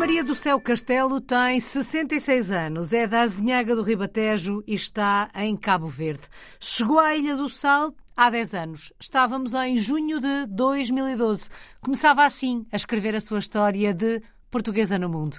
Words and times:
Maria 0.00 0.24
do 0.24 0.34
Céu 0.34 0.58
Castelo 0.58 1.20
tem 1.20 1.60
66 1.60 2.50
anos, 2.50 2.94
é 2.94 3.06
da 3.06 3.20
Azinhaga 3.20 3.76
do 3.76 3.82
Ribatejo 3.82 4.64
e 4.66 4.72
está 4.72 5.30
em 5.34 5.54
Cabo 5.54 5.88
Verde. 5.88 6.26
Chegou 6.58 6.98
à 6.98 7.14
Ilha 7.14 7.36
do 7.36 7.50
Sal 7.50 7.92
há 8.16 8.30
10 8.30 8.54
anos. 8.54 8.92
Estávamos 8.98 9.52
em 9.52 9.76
junho 9.76 10.18
de 10.18 10.46
2012. 10.46 11.50
Começava 11.82 12.24
assim 12.24 12.66
a 12.72 12.76
escrever 12.76 13.14
a 13.14 13.20
sua 13.20 13.40
história 13.40 13.92
de 13.92 14.22
portuguesa 14.50 14.98
no 14.98 15.10
mundo. 15.10 15.36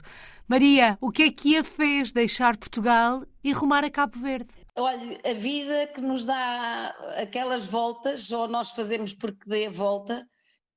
Maria, 0.47 0.95
o 1.01 1.09
que 1.09 1.23
é 1.23 1.31
que 1.31 1.57
a 1.57 1.63
fez 1.63 2.11
deixar 2.11 2.55
Portugal 2.55 3.23
e 3.43 3.51
rumar 3.53 3.83
a 3.83 3.89
Cabo 3.89 4.19
Verde? 4.19 4.49
Olha, 4.77 5.19
a 5.25 5.33
vida 5.33 5.87
que 5.87 6.01
nos 6.01 6.23
dá 6.23 6.95
aquelas 7.17 7.65
voltas, 7.65 8.31
ou 8.31 8.47
nós 8.47 8.69
fazemos 8.69 9.11
porque 9.11 9.49
dê 9.49 9.65
a 9.65 9.71
volta, 9.71 10.27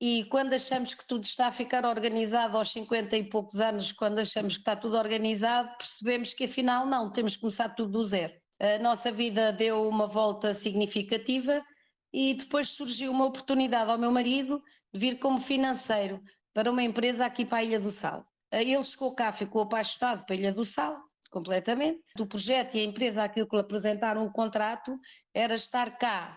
e 0.07 0.23
quando 0.25 0.53
achamos 0.53 0.93
que 0.93 1.07
tudo 1.09 1.25
está 1.25 1.47
a 1.47 1.51
ficar 1.51 1.87
organizado 1.87 2.59
aos 2.59 2.71
50 2.73 3.17
e 3.17 3.25
poucos 3.25 3.59
anos, 3.59 3.91
quando 3.91 4.19
achamos 4.19 4.53
que 4.53 4.61
está 4.61 4.77
tudo 4.77 4.99
organizado, 4.99 5.75
percebemos 5.79 6.35
que 6.35 6.45
afinal 6.45 6.85
não, 6.85 7.11
temos 7.11 7.37
que 7.37 7.41
começar 7.41 7.71
tudo 7.71 7.93
do 7.93 8.05
zero. 8.05 8.35
A 8.61 8.79
nossa 8.81 9.11
vida 9.11 9.51
deu 9.51 9.89
uma 9.89 10.07
volta 10.07 10.53
significativa 10.53 11.65
e 12.13 12.35
depois 12.35 12.69
surgiu 12.69 13.11
uma 13.13 13.25
oportunidade 13.25 13.91
ao 13.91 13.97
meu 13.97 14.13
marido 14.13 14.63
vir 14.93 15.19
como 15.19 15.41
financeiro 15.41 16.21
para 16.53 16.71
uma 16.71 16.83
empresa 16.83 17.25
aqui 17.25 17.47
para 17.47 17.61
a 17.61 17.65
Ilha 17.65 17.81
do 17.81 17.91
Sal. 17.91 18.27
Ele 18.53 18.85
chegou 18.85 19.15
cá, 19.15 19.33
ficou 19.33 19.63
apaixonado 19.63 20.27
pela 20.27 20.39
Ilha 20.39 20.53
do 20.53 20.67
Sal, 20.67 20.99
completamente. 21.31 22.03
Do 22.15 22.27
projeto 22.27 22.75
e 22.75 22.81
a 22.81 22.85
empresa, 22.85 23.25
aquilo 23.25 23.49
que 23.49 23.57
lhe 23.57 23.63
apresentaram 23.63 24.27
o 24.27 24.31
contrato, 24.31 24.99
era 25.33 25.55
estar 25.55 25.97
cá 25.97 26.37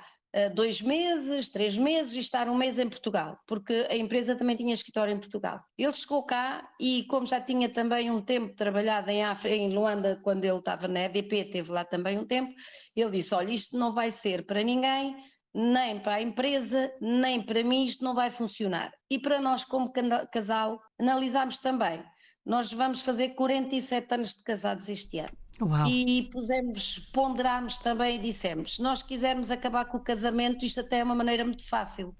dois 0.54 0.82
meses, 0.82 1.50
três 1.50 1.78
meses 1.78 2.14
e 2.14 2.20
estar 2.20 2.48
um 2.48 2.56
mês 2.56 2.78
em 2.78 2.90
Portugal, 2.90 3.40
porque 3.48 3.88
a 3.90 3.96
empresa 3.96 4.36
também 4.36 4.56
tinha 4.56 4.74
escritório 4.74 5.14
em 5.14 5.20
Portugal. 5.20 5.60
Ele 5.78 5.94
chegou 5.94 6.24
cá 6.24 6.68
e, 6.80 7.04
como 7.04 7.26
já 7.26 7.42
tinha 7.42 7.70
também 7.70 8.12
um 8.12 8.22
tempo 8.22 8.56
trabalhado 8.56 9.10
em, 9.10 9.24
em 9.46 9.74
Luanda, 9.74 10.20
quando 10.24 10.46
ele 10.46 10.58
estava 10.58 10.88
na 10.88 11.02
EDP, 11.02 11.46
teve 11.46 11.72
lá 11.72 11.84
também 11.84 12.20
um 12.20 12.26
tempo, 12.26 12.54
ele 12.96 13.12
disse: 13.12 13.34
Olha, 13.34 13.52
isto 13.52 13.78
não 13.78 13.92
vai 13.92 14.12
ser 14.12 14.46
para 14.46 14.64
ninguém, 14.64 15.16
nem 15.54 16.00
para 16.00 16.16
a 16.16 16.22
empresa, 16.22 16.92
nem 17.02 17.42
para 17.42 17.64
mim, 17.64 17.86
isto 17.86 18.04
não 18.04 18.14
vai 18.14 18.30
funcionar. 18.30 18.92
E 19.10 19.18
para 19.18 19.42
nós, 19.42 19.64
como 19.66 19.92
casal, 20.32 20.80
analisámos 21.00 21.60
também. 21.60 22.04
Nós 22.46 22.72
vamos 22.72 23.02
fazer 23.02 23.30
47 23.30 24.14
anos 24.14 24.36
de 24.36 24.44
casados 24.44 24.88
este 24.88 25.20
ano. 25.20 25.47
Uau. 25.62 25.88
E 25.88 26.30
pusemos, 26.32 27.00
ponderámos 27.12 27.80
também 27.80 28.18
e 28.18 28.20
dissemos: 28.20 28.76
se 28.76 28.82
nós 28.82 29.02
quisermos 29.02 29.50
acabar 29.50 29.86
com 29.86 29.98
o 29.98 30.04
casamento, 30.04 30.66
isto 30.66 30.82
até 30.82 31.00
é 31.00 31.04
uma 31.04 31.16
maneira 31.16 31.44
muito 31.44 31.68
fácil, 31.68 32.16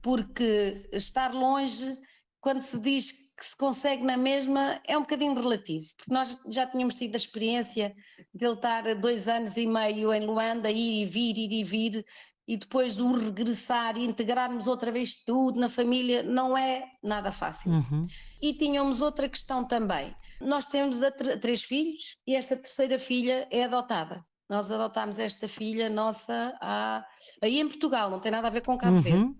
porque 0.00 0.88
estar 0.92 1.32
longe, 1.32 1.96
quando 2.40 2.60
se 2.60 2.78
diz 2.78 3.12
que 3.12 3.46
se 3.46 3.56
consegue 3.56 4.04
na 4.04 4.16
mesma, 4.16 4.80
é 4.86 4.96
um 4.96 5.02
bocadinho 5.02 5.34
relativo, 5.34 5.86
porque 5.96 6.12
nós 6.12 6.38
já 6.48 6.66
tínhamos 6.66 6.94
tido 6.94 7.14
a 7.14 7.16
experiência 7.16 7.94
de 8.34 8.44
ele 8.44 8.54
estar 8.54 8.94
dois 8.96 9.28
anos 9.28 9.56
e 9.56 9.66
meio 9.66 10.12
em 10.12 10.26
Luanda, 10.26 10.70
ir 10.70 11.02
e 11.02 11.04
vir, 11.04 11.38
ir 11.38 11.52
e 11.52 11.64
vir, 11.64 12.04
e 12.46 12.56
depois 12.56 12.98
o 12.98 13.12
regressar 13.12 13.96
e 13.96 14.04
integrarmos 14.04 14.66
outra 14.66 14.90
vez 14.90 15.24
tudo 15.24 15.60
na 15.60 15.68
família 15.68 16.22
não 16.22 16.56
é 16.56 16.84
nada 17.02 17.30
fácil. 17.30 17.72
Uhum. 17.72 18.06
E 18.40 18.52
tínhamos 18.54 19.00
outra 19.00 19.28
questão 19.28 19.64
também. 19.64 20.14
Nós 20.42 20.66
temos 20.66 20.98
três 21.40 21.62
filhos 21.62 22.16
e 22.26 22.34
esta 22.34 22.56
terceira 22.56 22.98
filha 22.98 23.46
é 23.50 23.64
adotada. 23.64 24.24
Nós 24.48 24.70
adotámos 24.70 25.18
esta 25.18 25.48
filha 25.48 25.88
nossa 25.88 26.54
há... 26.60 27.04
aí 27.40 27.58
em 27.58 27.68
Portugal, 27.68 28.10
não 28.10 28.20
tem 28.20 28.30
nada 28.30 28.48
a 28.48 28.50
ver 28.50 28.60
com 28.60 28.76
Cabo 28.76 28.98
Verde. 28.98 29.22
Uhum. 29.22 29.36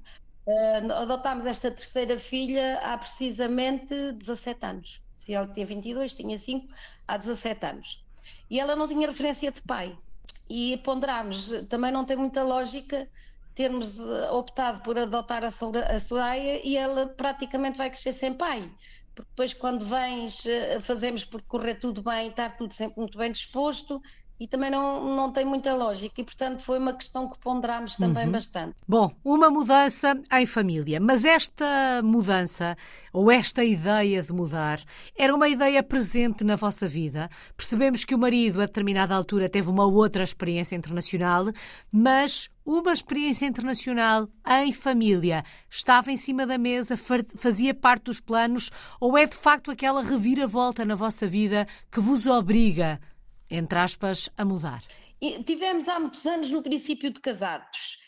Uh, 0.46 0.92
adotámos 0.92 1.46
esta 1.46 1.70
terceira 1.70 2.18
filha 2.18 2.80
há 2.82 2.96
precisamente 2.96 4.12
17 4.12 4.64
anos. 4.64 5.02
Se 5.16 5.34
ela 5.34 5.46
tinha 5.46 5.66
22, 5.66 6.14
tinha 6.14 6.36
5, 6.36 6.66
há 7.06 7.16
17 7.16 7.66
anos. 7.66 8.04
E 8.50 8.58
ela 8.58 8.74
não 8.74 8.88
tinha 8.88 9.06
referência 9.06 9.52
de 9.52 9.62
pai 9.62 9.96
e 10.48 10.76
ponderámos, 10.78 11.50
também 11.68 11.92
não 11.92 12.04
tem 12.04 12.16
muita 12.16 12.42
lógica 12.42 13.08
termos 13.54 14.00
eh, 14.00 14.30
optado 14.30 14.80
por 14.82 14.98
adotar 14.98 15.44
a 15.44 15.50
Soraya 15.98 16.60
e 16.66 16.76
ela 16.76 17.06
praticamente 17.06 17.78
vai 17.78 17.90
crescer 17.90 18.12
sem 18.12 18.32
pai. 18.32 18.70
Porque 19.14 19.30
depois, 19.30 19.52
quando 19.54 19.84
vens, 19.84 20.44
eh, 20.46 20.80
fazemos 20.80 21.24
por 21.24 21.42
correr 21.42 21.76
tudo 21.78 22.02
bem, 22.02 22.28
estar 22.28 22.56
tudo 22.56 22.72
sempre 22.72 22.98
muito 23.00 23.18
bem 23.18 23.30
disposto 23.32 24.00
e 24.38 24.46
também 24.46 24.70
não, 24.70 25.14
não 25.14 25.30
tem 25.30 25.44
muita 25.44 25.74
lógica 25.74 26.20
e, 26.20 26.24
portanto, 26.24 26.60
foi 26.60 26.78
uma 26.78 26.92
questão 26.92 27.28
que 27.28 27.38
ponderámos 27.38 27.96
também 27.96 28.26
uhum. 28.26 28.32
bastante. 28.32 28.74
Bom, 28.88 29.14
uma 29.24 29.48
mudança 29.50 30.20
em 30.32 30.46
família, 30.46 31.00
mas 31.00 31.24
esta 31.24 32.00
mudança 32.02 32.76
ou 33.12 33.30
esta 33.30 33.62
ideia 33.62 34.22
de 34.22 34.32
mudar 34.32 34.80
era 35.16 35.34
uma 35.34 35.48
ideia 35.48 35.82
presente 35.82 36.44
na 36.44 36.56
vossa 36.56 36.88
vida? 36.88 37.28
Percebemos 37.56 38.04
que 38.04 38.14
o 38.14 38.18
marido, 38.18 38.60
a 38.60 38.66
determinada 38.66 39.14
altura, 39.14 39.48
teve 39.48 39.70
uma 39.70 39.86
outra 39.86 40.22
experiência 40.22 40.74
internacional, 40.74 41.46
mas 41.90 42.50
uma 42.64 42.92
experiência 42.92 43.46
internacional 43.46 44.28
em 44.46 44.72
família 44.72 45.44
estava 45.68 46.12
em 46.12 46.16
cima 46.16 46.46
da 46.46 46.56
mesa, 46.56 46.96
fazia 46.96 47.74
parte 47.74 48.04
dos 48.04 48.20
planos 48.20 48.70
ou 49.00 49.18
é 49.18 49.26
de 49.26 49.36
facto 49.36 49.70
aquela 49.70 50.02
reviravolta 50.02 50.84
na 50.84 50.94
vossa 50.94 51.26
vida 51.26 51.66
que 51.90 52.00
vos 52.00 52.26
obriga 52.26 53.00
entre 53.52 53.78
aspas, 53.78 54.30
a 54.36 54.44
mudar? 54.44 54.82
E 55.20 55.40
tivemos 55.44 55.88
há 55.88 56.00
muitos 56.00 56.26
anos 56.26 56.50
no 56.50 56.62
princípio 56.62 57.08
de 57.08 57.20
casados, 57.20 57.98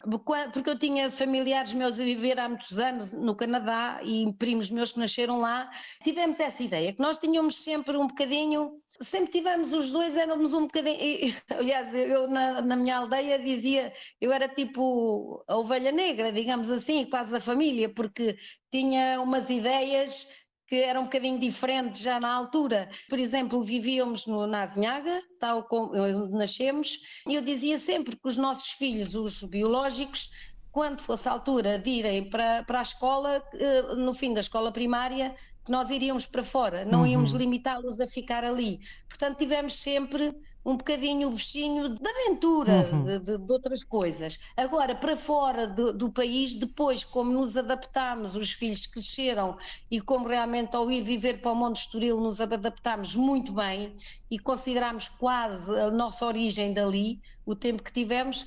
porque 0.53 0.71
eu 0.71 0.77
tinha 0.77 1.09
familiares 1.09 1.73
meus 1.73 2.01
a 2.01 2.05
viver 2.05 2.41
há 2.41 2.49
muitos 2.49 2.77
anos 2.77 3.13
no 3.13 3.37
Canadá 3.37 4.01
e 4.03 4.33
primos 4.37 4.69
meus 4.69 4.91
que 4.91 4.99
nasceram 4.99 5.39
lá. 5.39 5.71
Tivemos 6.03 6.41
essa 6.41 6.61
ideia, 6.61 6.93
que 6.93 7.01
nós 7.01 7.19
tínhamos 7.19 7.63
sempre 7.63 7.97
um 7.97 8.09
bocadinho 8.09 8.83
sempre 9.01 9.33
tivemos 9.33 9.73
os 9.73 9.91
dois, 9.91 10.17
éramos 10.17 10.53
um 10.53 10.63
bocadinho. 10.63 11.35
Aliás, 11.51 11.95
eu 11.95 12.29
na, 12.29 12.63
na, 12.63 12.77
minha 12.77 12.99
aldeia 12.99 13.39
dizia, 13.39 13.93
eu 14.21 14.33
era 14.33 14.49
tipo 14.49 15.45
a 15.49 15.57
ovelha 15.57 15.91
negra, 15.91 16.33
digamos 16.33 16.71
assim, 16.71 17.05
quase 17.05 17.35
a 17.35 17.41
família, 17.41 17.89
porque 17.89 18.37
tinha 18.71 19.21
umas 19.21 19.51
ideias 19.51 20.29
que 20.67 20.77
era 20.77 20.99
um 21.01 21.05
bocadinho 21.05 21.39
diferente 21.39 22.03
já 22.03 22.19
na 22.19 22.33
altura. 22.33 22.89
Por 23.09 23.19
exemplo, 23.19 23.63
vivíamos 23.63 24.27
no, 24.27 24.47
na 24.47 24.63
Azinhaga, 24.63 25.23
tal 25.39 25.65
como 25.65 25.95
onde 25.95 26.33
nascemos, 26.33 26.99
e 27.29 27.35
eu 27.35 27.43
dizia 27.43 27.79
sempre 27.79 28.17
que 28.17 28.29
os 28.29 28.37
nossos 28.37 28.71
filhos, 28.71 29.15
os 29.15 29.43
biológicos, 29.43 30.31
quando 30.73 31.01
fosse 31.01 31.29
a 31.29 31.33
altura 31.33 31.79
de 31.79 31.89
irem 31.89 32.29
para, 32.29 32.65
para 32.65 32.81
a 32.81 32.83
escola, 32.83 33.41
eh, 33.55 33.95
no 33.95 34.13
fim 34.13 34.35
da 34.35 34.41
escola 34.41 34.73
primária, 34.73 35.37
nós 35.69 35.91
iríamos 35.91 36.27
para 36.27 36.43
fora, 36.43 36.85
não 36.85 37.07
íamos 37.07 37.33
uhum. 37.33 37.39
limitá-los 37.39 38.01
a 38.01 38.07
ficar 38.07 38.45
ali. 38.45 38.81
Portanto, 39.09 39.39
tivemos 39.39 39.77
sempre 39.77 40.35
um 40.65 40.77
bocadinho 40.77 41.29
o 41.29 41.33
bichinho 41.33 41.91
de 41.91 42.09
aventura, 42.09 42.89
uhum. 42.91 43.05
de, 43.05 43.19
de, 43.19 43.39
de, 43.39 43.53
outras 43.53 43.85
coisas. 43.85 44.41
Agora, 44.57 44.95
para 44.95 45.17
fora 45.17 45.67
de, 45.67 45.93
do 45.93 46.11
país, 46.11 46.57
depois, 46.57 47.05
como 47.05 47.31
nos 47.33 47.57
adaptámos, 47.57 48.35
os 48.35 48.53
filhos 48.53 48.87
cresceram 48.87 49.59
e 49.91 50.01
como 50.01 50.27
realmente 50.27 50.75
ao 50.75 50.91
ir 50.91 51.03
viver 51.03 51.43
para 51.43 51.53
o 51.53 51.55
Monte 51.55 51.81
Estoril 51.81 52.19
nos 52.19 52.41
adaptámos 52.41 53.15
muito 53.15 53.53
bem 53.53 53.95
e 54.31 54.39
consideramos 54.39 55.09
quase 55.09 55.71
a 55.79 55.91
nossa 55.91 56.25
origem 56.25 56.73
dali, 56.73 57.21
o 57.45 57.55
tempo 57.55 57.83
que 57.83 57.93
tivemos, 57.93 58.47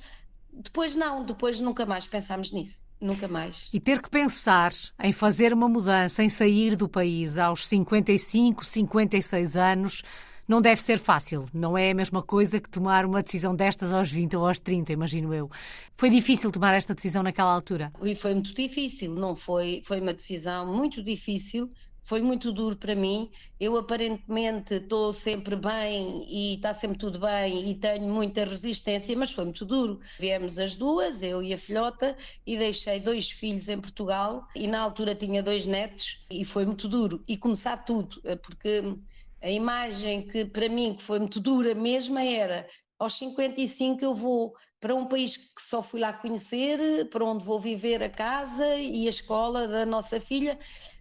depois 0.52 0.96
não, 0.96 1.24
depois 1.24 1.60
nunca 1.60 1.86
mais 1.86 2.06
pensámos 2.06 2.50
nisso. 2.50 2.87
Nunca 3.00 3.28
mais. 3.28 3.68
E 3.72 3.78
ter 3.78 4.02
que 4.02 4.10
pensar 4.10 4.72
em 5.02 5.12
fazer 5.12 5.52
uma 5.52 5.68
mudança, 5.68 6.22
em 6.22 6.28
sair 6.28 6.76
do 6.76 6.88
país 6.88 7.38
aos 7.38 7.66
55, 7.66 8.64
56 8.64 9.56
anos, 9.56 10.02
não 10.48 10.62
deve 10.62 10.82
ser 10.82 10.98
fácil. 10.98 11.44
Não 11.52 11.76
é 11.76 11.90
a 11.90 11.94
mesma 11.94 12.22
coisa 12.22 12.58
que 12.58 12.70
tomar 12.70 13.04
uma 13.04 13.22
decisão 13.22 13.54
destas 13.54 13.92
aos 13.92 14.10
20 14.10 14.36
ou 14.36 14.48
aos 14.48 14.58
30, 14.58 14.92
imagino 14.92 15.34
eu. 15.34 15.50
Foi 15.94 16.08
difícil 16.08 16.50
tomar 16.50 16.74
esta 16.74 16.94
decisão 16.94 17.22
naquela 17.22 17.52
altura? 17.52 17.92
E 18.02 18.14
foi 18.14 18.32
muito 18.34 18.54
difícil, 18.54 19.14
não 19.14 19.36
foi? 19.36 19.82
Foi 19.84 20.00
uma 20.00 20.14
decisão 20.14 20.66
muito 20.66 21.02
difícil. 21.02 21.70
Foi 22.08 22.22
muito 22.22 22.50
duro 22.50 22.74
para 22.74 22.94
mim. 22.94 23.30
Eu 23.60 23.76
aparentemente 23.76 24.76
estou 24.76 25.12
sempre 25.12 25.54
bem 25.54 26.24
e 26.26 26.54
está 26.54 26.72
sempre 26.72 26.96
tudo 26.96 27.18
bem 27.18 27.68
e 27.68 27.74
tenho 27.74 28.08
muita 28.08 28.46
resistência, 28.46 29.14
mas 29.14 29.30
foi 29.30 29.44
muito 29.44 29.66
duro. 29.66 30.00
Viemos 30.18 30.58
as 30.58 30.74
duas, 30.74 31.22
eu 31.22 31.42
e 31.42 31.52
a 31.52 31.58
filhota, 31.58 32.16
e 32.46 32.56
deixei 32.56 32.98
dois 32.98 33.30
filhos 33.30 33.68
em 33.68 33.78
Portugal 33.78 34.48
e 34.56 34.66
na 34.66 34.80
altura 34.80 35.14
tinha 35.14 35.42
dois 35.42 35.66
netos 35.66 36.24
e 36.30 36.46
foi 36.46 36.64
muito 36.64 36.88
duro. 36.88 37.22
E 37.28 37.36
começar 37.36 37.76
tudo, 37.84 38.22
porque 38.42 38.82
a 39.42 39.50
imagem 39.50 40.22
que 40.22 40.46
para 40.46 40.66
mim 40.66 40.94
que 40.94 41.02
foi 41.02 41.18
muito 41.18 41.38
dura 41.38 41.74
mesmo 41.74 42.18
era 42.18 42.66
aos 42.98 43.18
55 43.18 44.02
eu 44.02 44.14
vou 44.14 44.54
para 44.80 44.94
um 44.94 45.06
país 45.06 45.36
que 45.36 45.60
só 45.60 45.82
fui 45.82 46.00
lá 46.00 46.12
conhecer, 46.12 47.08
para 47.10 47.24
onde 47.24 47.44
vou 47.44 47.60
viver 47.60 48.02
a 48.02 48.08
casa 48.08 48.76
e 48.76 49.06
a 49.06 49.10
escola 49.10 49.68
da 49.68 49.84
nossa 49.84 50.20
filha, 50.20 50.58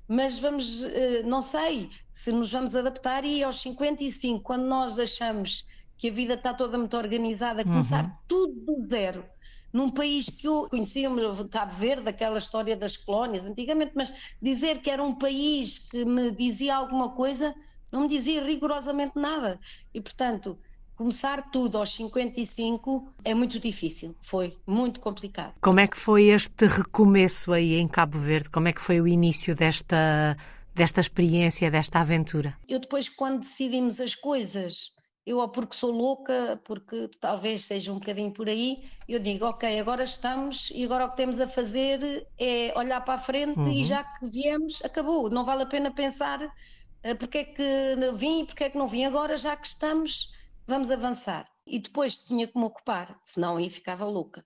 mas 0.07 0.39
vamos, 0.39 0.83
eh, 0.83 1.21
não 1.23 1.41
sei 1.41 1.89
se 2.11 2.31
nos 2.31 2.51
vamos 2.51 2.73
adaptar 2.73 3.25
e 3.25 3.43
aos 3.43 3.59
55, 3.61 4.41
quando 4.41 4.65
nós 4.65 4.97
achamos 4.97 5.65
que 5.97 6.09
a 6.09 6.11
vida 6.11 6.35
está 6.35 6.53
toda 6.53 6.77
muito 6.77 6.95
organizada, 6.95 7.63
começar 7.63 8.05
uhum. 8.05 8.11
tudo 8.27 8.53
do 8.53 8.87
zero, 8.87 9.25
num 9.73 9.89
país 9.89 10.29
que 10.29 10.47
eu 10.47 10.67
conhecia, 10.69 11.09
Cabo 11.51 11.73
Verde, 11.73 12.07
aquela 12.07 12.37
história 12.37 12.75
das 12.75 12.95
colónias 12.95 13.45
antigamente, 13.45 13.91
mas 13.95 14.13
dizer 14.41 14.81
que 14.81 14.89
era 14.89 15.03
um 15.03 15.15
país 15.15 15.79
que 15.79 16.05
me 16.05 16.31
dizia 16.31 16.75
alguma 16.75 17.09
coisa, 17.09 17.53
Não 17.91 18.01
me 18.01 18.07
dizia 18.07 18.43
rigorosamente 18.43 19.13
nada. 19.15 19.59
E, 19.93 20.01
portanto, 20.01 20.57
começar 20.97 21.51
tudo 21.51 21.77
aos 21.77 21.95
55 21.95 23.13
é 23.23 23.33
muito 23.33 23.59
difícil. 23.59 24.15
Foi 24.21 24.57
muito 24.65 24.99
complicado. 24.99 25.53
Como 25.61 25.79
é 25.79 25.87
que 25.87 25.95
foi 25.95 26.25
este 26.25 26.65
recomeço 26.65 27.53
aí 27.53 27.75
em 27.75 27.87
Cabo 27.87 28.17
Verde? 28.17 28.49
Como 28.49 28.67
é 28.67 28.73
que 28.73 28.81
foi 28.81 28.99
o 28.99 29.07
início 29.07 29.55
desta, 29.55 30.35
desta 30.73 30.99
experiência, 30.99 31.69
desta 31.69 31.99
aventura? 31.99 32.57
Eu 32.67 32.79
depois, 32.79 33.07
quando 33.07 33.41
decidimos 33.41 34.01
as 34.01 34.15
coisas, 34.15 34.97
eu 35.23 35.37
ou 35.37 35.47
porque 35.49 35.75
sou 35.75 35.91
louca, 35.91 36.59
porque 36.65 37.09
talvez 37.21 37.65
seja 37.65 37.91
um 37.91 37.99
bocadinho 37.99 38.31
por 38.31 38.49
aí, 38.49 38.83
eu 39.07 39.19
digo, 39.19 39.45
ok, 39.45 39.79
agora 39.79 40.03
estamos 40.03 40.71
e 40.73 40.83
agora 40.83 41.05
o 41.05 41.11
que 41.11 41.17
temos 41.17 41.39
a 41.39 41.47
fazer 41.47 42.27
é 42.39 42.73
olhar 42.75 43.01
para 43.01 43.15
a 43.15 43.19
frente 43.19 43.59
uhum. 43.59 43.71
e 43.71 43.83
já 43.83 44.03
que 44.03 44.25
viemos, 44.25 44.83
acabou. 44.83 45.29
Não 45.29 45.45
vale 45.45 45.61
a 45.61 45.67
pena 45.67 45.91
pensar 45.91 46.41
uh, 46.41 47.15
porque 47.19 47.37
é 47.37 47.43
que 47.43 47.95
vim 48.15 48.41
e 48.41 48.45
porque 48.45 48.63
é 48.63 48.69
que 48.71 48.77
não 48.77 48.87
vim. 48.87 49.03
Agora, 49.03 49.37
já 49.37 49.55
que 49.55 49.67
estamos, 49.67 50.31
vamos 50.67 50.91
avançar. 50.91 51.47
E 51.65 51.79
depois 51.79 52.17
tinha 52.17 52.47
que 52.47 52.57
me 52.57 52.65
ocupar, 52.65 53.17
senão 53.23 53.57
aí 53.57 53.69
ficava 53.69 54.05
louca. 54.05 54.45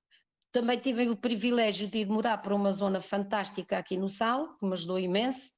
Também 0.51 0.77
tive 0.79 1.09
o 1.09 1.15
privilégio 1.15 1.87
de 1.87 1.99
ir 1.99 2.07
morar 2.07 2.37
para 2.37 2.55
uma 2.55 2.71
zona 2.71 3.01
fantástica 3.01 3.77
aqui 3.77 3.97
no 3.97 4.09
Sal, 4.09 4.55
que 4.57 4.65
me 4.65 4.73
ajudou 4.73 4.99
imenso, 4.99 5.51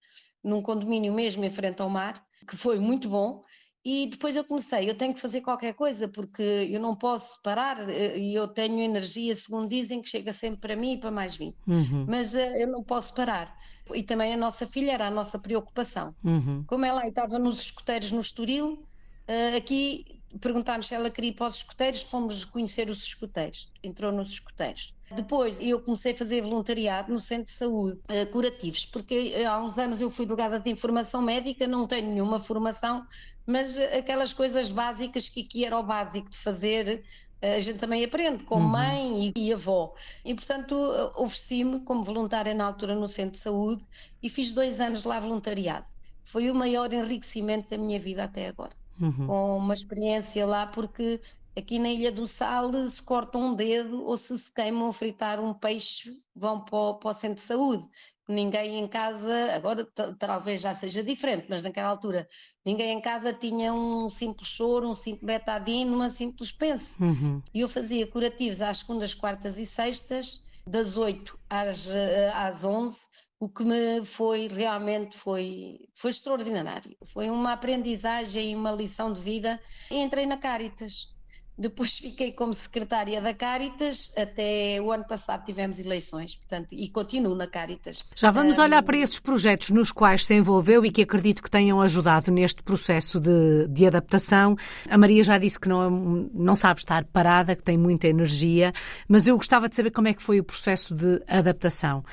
num 0.43 0.61
condomínio 0.61 1.13
mesmo 1.13 1.43
em 1.43 1.51
frente 1.51 1.81
ao 1.81 1.89
mar, 1.89 2.23
que 2.47 2.55
foi 2.55 2.79
muito 2.79 3.09
bom 3.09 3.41
e 3.85 4.07
depois 4.07 4.33
eu 4.33 4.45
comecei, 4.45 4.89
eu 4.89 4.95
tenho 4.95 5.13
que 5.13 5.19
fazer 5.19 5.41
qualquer 5.41 5.73
coisa, 5.73 6.07
porque 6.07 6.41
eu 6.41 6.79
não 6.79 6.95
posso 6.95 7.41
parar 7.41 7.89
eh, 7.89 8.17
e 8.17 8.33
eu 8.33 8.47
tenho 8.47 8.79
energia, 8.79 9.35
segundo 9.35 9.67
dizem, 9.67 10.01
que 10.01 10.07
chega 10.07 10.31
sempre 10.31 10.61
para 10.61 10.75
mim 10.75 10.93
e 10.93 10.97
para 10.97 11.11
mais 11.11 11.35
20. 11.35 11.57
Uhum. 11.67 12.05
Mas 12.07 12.33
uh, 12.33 12.37
eu 12.37 12.67
não 12.67 12.81
posso 12.81 13.13
parar. 13.13 13.53
E 13.93 14.01
também 14.01 14.33
a 14.33 14.37
nossa 14.37 14.65
filha 14.65 14.93
era 14.93 15.07
a 15.07 15.11
nossa 15.11 15.37
preocupação. 15.37 16.15
Uhum. 16.23 16.63
Como 16.65 16.85
ela 16.85 17.05
estava 17.05 17.37
nos 17.37 17.59
escuteiros 17.59 18.13
no 18.13 18.21
Estoril, 18.21 18.87
uh, 19.27 19.57
aqui 19.57 20.22
perguntámos 20.39 20.87
se 20.87 20.95
ela 20.95 21.09
queria 21.09 21.31
ir 21.31 21.33
para 21.33 21.47
os 21.47 21.57
escuteiros, 21.57 22.01
fomos 22.01 22.43
conhecer 22.43 22.89
os 22.89 23.03
escuteiros. 23.03 23.71
Entrou 23.83 24.11
nos 24.11 24.29
escuteiros. 24.29 24.93
Depois 25.11 25.61
eu 25.61 25.79
comecei 25.79 26.13
a 26.13 26.15
fazer 26.15 26.41
voluntariado 26.41 27.13
no 27.13 27.19
centro 27.19 27.45
de 27.45 27.51
saúde 27.51 27.99
uh, 28.09 28.31
curativos, 28.31 28.85
porque 28.85 29.33
há 29.47 29.61
uns 29.61 29.77
anos 29.77 30.01
eu 30.01 30.09
fui 30.09 30.25
delegada 30.25 30.59
de 30.59 30.69
informação 30.69 31.21
médica, 31.21 31.67
não 31.67 31.85
tenho 31.85 32.07
nenhuma 32.09 32.39
formação, 32.39 33.05
mas 33.45 33.77
aquelas 33.77 34.33
coisas 34.33 34.71
básicas 34.71 35.29
que 35.29 35.41
aqui 35.41 35.65
era 35.65 35.77
o 35.77 35.83
básico 35.83 36.29
de 36.29 36.37
fazer, 36.37 37.03
a 37.41 37.59
gente 37.59 37.77
também 37.77 38.03
aprende 38.05 38.43
com 38.45 38.55
uhum. 38.55 38.61
mãe 38.61 39.33
e, 39.35 39.47
e, 39.47 39.53
avó. 39.53 39.93
E, 40.23 40.33
portanto, 40.33 40.73
ofereci-me 41.15 41.81
como 41.81 42.01
voluntária 42.01 42.53
na 42.53 42.65
altura 42.65 42.95
no 42.95 43.07
centro 43.07 43.33
de 43.33 43.39
saúde 43.39 43.85
e 44.21 44.29
fiz 44.29 44.53
dois 44.53 44.79
anos 44.79 45.03
lá 45.03 45.19
voluntariado. 45.19 45.85
Foi 46.23 46.49
o 46.49 46.55
maior 46.55 46.91
enriquecimento 46.93 47.69
da 47.69 47.77
minha 47.77 47.99
vida 47.99 48.23
até 48.23 48.47
agora. 48.47 48.71
Uhum. 48.99 49.27
Com 49.27 49.57
uma 49.57 49.73
experiência 49.73 50.45
lá, 50.45 50.67
porque 50.67 51.21
aqui 51.55 51.79
na 51.79 51.89
Ilha 51.89 52.11
do 52.11 52.27
Sal 52.27 52.71
se 52.87 53.01
corta 53.01 53.37
um 53.37 53.55
dedo 53.55 54.03
ou 54.03 54.15
se 54.15 54.37
se 54.37 54.53
queimam 54.53 54.89
a 54.89 54.93
fritar 54.93 55.39
um 55.39 55.53
peixe, 55.53 56.17
vão 56.35 56.61
para 56.61 56.75
o, 56.75 56.93
para 56.95 57.09
o 57.09 57.13
centro 57.13 57.35
de 57.35 57.41
saúde 57.41 57.87
ninguém 58.27 58.79
em 58.79 58.87
casa, 58.87 59.53
agora 59.53 59.87
talvez 60.17 60.61
já 60.61 60.73
seja 60.73 61.03
diferente, 61.03 61.45
mas 61.49 61.61
naquela 61.61 61.89
altura 61.89 62.27
ninguém 62.65 62.97
em 62.97 63.01
casa 63.01 63.33
tinha 63.33 63.73
um 63.73 64.09
simples 64.09 64.47
choro, 64.47 64.89
um 64.89 64.93
simples 64.93 65.25
betadine, 65.25 65.91
uma 65.91 66.09
simples 66.09 66.51
pense. 66.51 67.01
Uhum. 67.01 67.41
E 67.53 67.59
eu 67.59 67.67
fazia 67.67 68.07
curativos 68.07 68.61
às 68.61 68.77
segundas, 68.77 69.13
quartas 69.13 69.59
e 69.59 69.65
sextas, 69.65 70.45
das 70.65 70.95
8 70.95 71.37
às, 71.49 71.89
eh, 71.89 72.31
às 72.33 72.63
11, 72.63 73.05
o 73.43 73.49
que 73.49 73.65
me 73.65 74.05
foi 74.05 74.47
realmente 74.47 75.17
foi, 75.17 75.81
foi 75.93 76.11
extraordinário. 76.11 76.95
Foi 77.03 77.29
uma 77.29 77.51
aprendizagem 77.51 78.53
e 78.53 78.55
uma 78.55 78.71
lição 78.71 79.11
de 79.11 79.19
vida. 79.19 79.59
Entrei 79.91 80.25
na 80.25 80.37
Caritas. 80.37 81.13
Depois 81.55 81.99
fiquei 81.99 82.31
como 82.31 82.51
secretária 82.51 83.21
da 83.21 83.31
Caritas, 83.31 84.11
até 84.17 84.81
o 84.81 84.91
ano 84.91 85.05
passado 85.05 85.45
tivemos 85.45 85.77
eleições, 85.77 86.33
portanto, 86.33 86.69
e 86.71 86.89
continuo 86.89 87.35
na 87.35 87.45
Caritas. 87.45 88.03
Já 88.15 88.31
vamos 88.31 88.57
um... 88.57 88.63
olhar 88.63 88.81
para 88.81 88.97
esses 88.97 89.19
projetos 89.19 89.69
nos 89.69 89.91
quais 89.91 90.25
se 90.25 90.33
envolveu 90.33 90.83
e 90.83 90.89
que 90.89 91.03
acredito 91.03 91.43
que 91.43 91.51
tenham 91.51 91.79
ajudado 91.79 92.31
neste 92.31 92.63
processo 92.63 93.19
de, 93.19 93.67
de 93.67 93.85
adaptação. 93.85 94.55
A 94.89 94.97
Maria 94.97 95.23
já 95.23 95.37
disse 95.37 95.59
que 95.59 95.69
não, 95.69 95.91
não 96.33 96.55
sabe 96.55 96.79
estar 96.79 97.05
parada, 97.05 97.55
que 97.55 97.61
tem 97.61 97.77
muita 97.77 98.07
energia, 98.07 98.73
mas 99.07 99.27
eu 99.27 99.37
gostava 99.37 99.69
de 99.69 99.75
saber 99.75 99.91
como 99.91 100.07
é 100.07 100.13
que 100.13 100.23
foi 100.23 100.39
o 100.39 100.43
processo 100.43 100.95
de 100.95 101.21
adaptação 101.27 102.03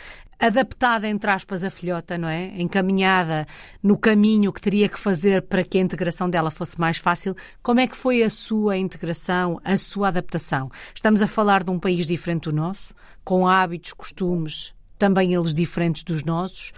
adaptada, 0.41 1.07
entre 1.07 1.31
aspas, 1.31 1.63
a 1.63 1.71
filhota, 1.71 2.17
não 2.17 2.29
é? 2.29 2.47
Encaminhada 2.61 3.47
no 3.83 3.99
caminho 3.99 4.53
que 4.53 4.61
teria 4.61 4.89
que 4.89 4.99
fazer 4.99 5.43
para 5.43 5.63
que 5.63 5.77
a 5.77 5.81
integração 5.81 6.29
dela 6.31 6.51
fosse 6.51 6.81
mais 6.81 6.97
fácil. 6.97 7.37
Como 7.63 7.79
é 7.79 7.87
que 7.87 7.97
foi 7.97 8.23
a 8.23 8.31
sua 8.31 8.79
integração, 8.79 9.61
a 9.63 9.77
sua 9.77 10.09
adaptação? 10.09 10.71
Estamos 10.95 11.21
a 11.21 11.27
falar 11.27 11.63
de 11.63 11.71
um 11.71 11.79
país 11.79 12.07
diferente 12.07 12.45
do 12.45 12.57
nosso, 12.57 12.95
com 13.23 13.47
hábitos, 13.47 13.93
costumes, 13.93 14.75
também 14.99 15.35
eles 15.35 15.53
diferentes 15.53 16.03
dos 16.03 16.25
nossos. 16.25 16.73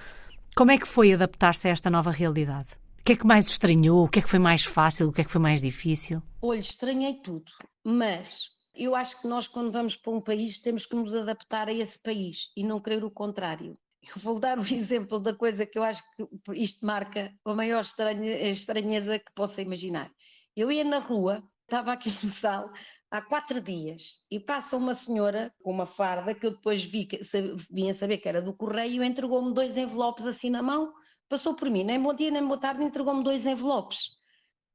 Como 0.56 0.70
é 0.70 0.78
que 0.78 0.86
foi 0.86 1.12
adaptar-se 1.12 1.68
a 1.68 1.70
esta 1.70 1.88
nova 1.88 2.10
realidade? 2.10 2.68
O 3.00 3.04
que 3.04 3.12
é 3.12 3.16
que 3.16 3.26
mais 3.26 3.48
estranhou? 3.48 4.04
O 4.04 4.08
que 4.08 4.18
é 4.18 4.22
que 4.22 4.28
foi 4.28 4.38
mais 4.38 4.64
fácil? 4.64 5.08
O 5.08 5.12
que 5.12 5.22
é 5.22 5.24
que 5.24 5.32
foi 5.32 5.40
mais 5.40 5.60
difícil? 5.60 6.22
Olha, 6.40 6.60
estranhei 6.60 7.14
tudo, 7.14 7.50
mas 7.84 8.44
eu 8.74 8.94
acho 8.94 9.20
que 9.20 9.28
nós, 9.28 9.46
quando 9.46 9.70
vamos 9.70 9.96
para 9.96 10.12
um 10.12 10.20
país, 10.20 10.58
temos 10.58 10.86
que 10.86 10.96
nos 10.96 11.14
adaptar 11.14 11.68
a 11.68 11.72
esse 11.72 11.98
país 11.98 12.50
e 12.56 12.64
não 12.64 12.80
querer 12.80 13.04
o 13.04 13.10
contrário. 13.10 13.78
Eu 14.02 14.14
vou 14.16 14.38
dar 14.38 14.58
um 14.58 14.64
exemplo 14.74 15.20
da 15.20 15.34
coisa 15.34 15.66
que 15.66 15.78
eu 15.78 15.82
acho 15.82 16.02
que 16.16 16.52
isto 16.54 16.84
marca 16.84 17.32
a 17.44 17.54
maior 17.54 17.82
estranheza 17.82 19.18
que 19.18 19.32
possa 19.34 19.62
imaginar. 19.62 20.10
Eu 20.56 20.70
ia 20.72 20.84
na 20.84 20.98
rua, 20.98 21.42
estava 21.62 21.92
aqui 21.92 22.10
no 22.22 22.30
sal, 22.30 22.70
há 23.10 23.22
quatro 23.22 23.60
dias, 23.60 24.20
e 24.30 24.40
passa 24.40 24.76
uma 24.76 24.94
senhora 24.94 25.54
com 25.62 25.70
uma 25.70 25.86
farda 25.86 26.34
que 26.34 26.46
eu 26.46 26.52
depois 26.52 26.82
vi, 26.82 27.06
que, 27.06 27.20
vinha 27.70 27.94
saber 27.94 28.18
que 28.18 28.28
era 28.28 28.42
do 28.42 28.54
correio, 28.54 29.04
entregou-me 29.04 29.54
dois 29.54 29.76
envelopes 29.76 30.26
assim 30.26 30.50
na 30.50 30.62
mão, 30.62 30.92
passou 31.28 31.54
por 31.54 31.70
mim, 31.70 31.84
nem 31.84 32.00
bom 32.00 32.12
dia 32.12 32.30
nem 32.30 32.44
boa 32.44 32.58
tarde, 32.58 32.82
entregou-me 32.82 33.24
dois 33.24 33.46
envelopes. 33.46 34.10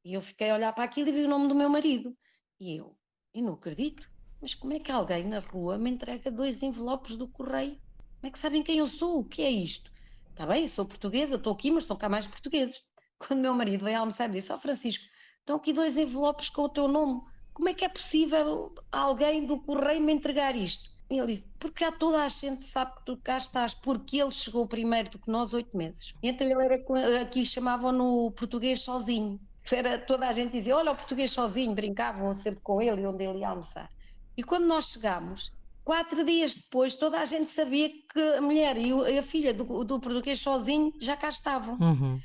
E 0.04 0.14
eu 0.14 0.22
fiquei 0.22 0.50
a 0.50 0.56
olhar 0.56 0.74
para 0.74 0.86
aquilo 0.86 1.10
e 1.10 1.12
vi 1.12 1.24
o 1.26 1.30
nome 1.30 1.48
do 1.48 1.56
meu 1.56 1.70
marido. 1.70 2.18
E 2.60 2.78
eu, 2.78 2.97
e 3.38 3.42
não 3.42 3.54
acredito. 3.54 4.10
Mas 4.42 4.56
como 4.56 4.74
é 4.74 4.80
que 4.80 4.92
alguém 4.92 5.24
na 5.24 5.40
rua 5.40 5.78
me 5.78 5.92
entrega 5.92 6.32
dois 6.32 6.64
envelopes 6.64 7.16
do 7.16 7.28
correio? 7.28 7.78
Como 8.20 8.28
é 8.28 8.32
que 8.32 8.40
sabem 8.40 8.64
quem 8.64 8.80
eu 8.80 8.88
sou? 8.88 9.20
O 9.20 9.24
que 9.24 9.44
é 9.44 9.52
isto? 9.52 9.92
Está 10.32 10.46
bem, 10.46 10.68
sou 10.68 10.86
portuguesa, 10.86 11.36
estou 11.36 11.54
aqui, 11.54 11.70
mas 11.70 11.84
estão 11.84 11.96
cá 11.96 12.10
mais 12.10 12.26
portugueses. 12.26 12.82
Quando 13.20 13.42
meu 13.42 13.54
marido 13.54 13.86
veio 13.86 14.00
almoçar, 14.00 14.28
disse: 14.30 14.52
Ó 14.52 14.56
oh, 14.56 14.60
Francisco, 14.60 15.04
estão 15.40 15.56
aqui 15.56 15.72
dois 15.72 15.98
envelopes 15.98 16.50
com 16.50 16.64
o 16.64 16.70
teu 16.70 16.88
nome. 16.88 17.22
Como 17.54 17.70
é 17.70 17.74
que 17.74 17.86
é 17.86 17.90
possível 17.90 18.74
alguém 18.92 19.46
do 19.46 19.60
correio 19.60 20.02
me 20.02 20.14
entregar 20.14 20.56
isto? 20.56 20.90
E 21.10 21.18
ele 21.18 21.34
disse: 21.34 21.46
Porque 21.60 21.86
já 21.86 21.92
toda 21.92 22.24
a 22.24 22.28
gente 22.28 22.66
sabe 22.66 22.96
que 22.96 23.06
tu 23.06 23.18
cá 23.18 23.38
estás, 23.38 23.76
porque 23.76 24.20
ele 24.20 24.32
chegou 24.32 24.68
primeiro 24.68 25.12
do 25.12 25.20
que 25.20 25.30
nós 25.30 25.54
oito 25.54 25.78
meses. 25.78 26.14
Então 26.24 26.48
ele 26.48 26.64
era 26.64 27.22
aqui 27.22 27.46
chamavam 27.46 27.92
no 27.92 28.32
português 28.32 28.82
sozinho 28.82 29.40
era, 29.76 30.00
toda 30.00 30.28
a 30.28 30.32
gente 30.32 30.52
dizia, 30.52 30.76
olha 30.76 30.92
o 30.92 30.96
português 30.96 31.32
sozinho, 31.32 31.74
brincavam 31.74 32.34
sempre 32.34 32.60
com 32.62 32.82
ele 32.82 33.06
onde 33.06 33.24
ele 33.24 33.40
ia 33.40 33.50
almoçar. 33.50 33.90
E 34.36 34.44
quando 34.44 34.66
nós 34.66 34.90
chegámos, 34.90 35.52
quatro 35.84 36.24
dias 36.24 36.56
depois, 36.56 36.96
toda 36.96 37.20
a 37.20 37.26
gente 37.26 37.50
sabia 37.50 37.90
que 37.90 38.20
a 38.38 38.42
mulher 38.42 38.78
e 38.78 39.18
a 39.18 39.24
filha 39.24 39.54
do, 39.54 39.84
do 39.84 40.00
português 40.00 40.40
sozinho 40.40 40.94
já 41.00 41.18
cá 41.18 41.30
estavam. 41.30 41.78
Uhum. 41.80 42.20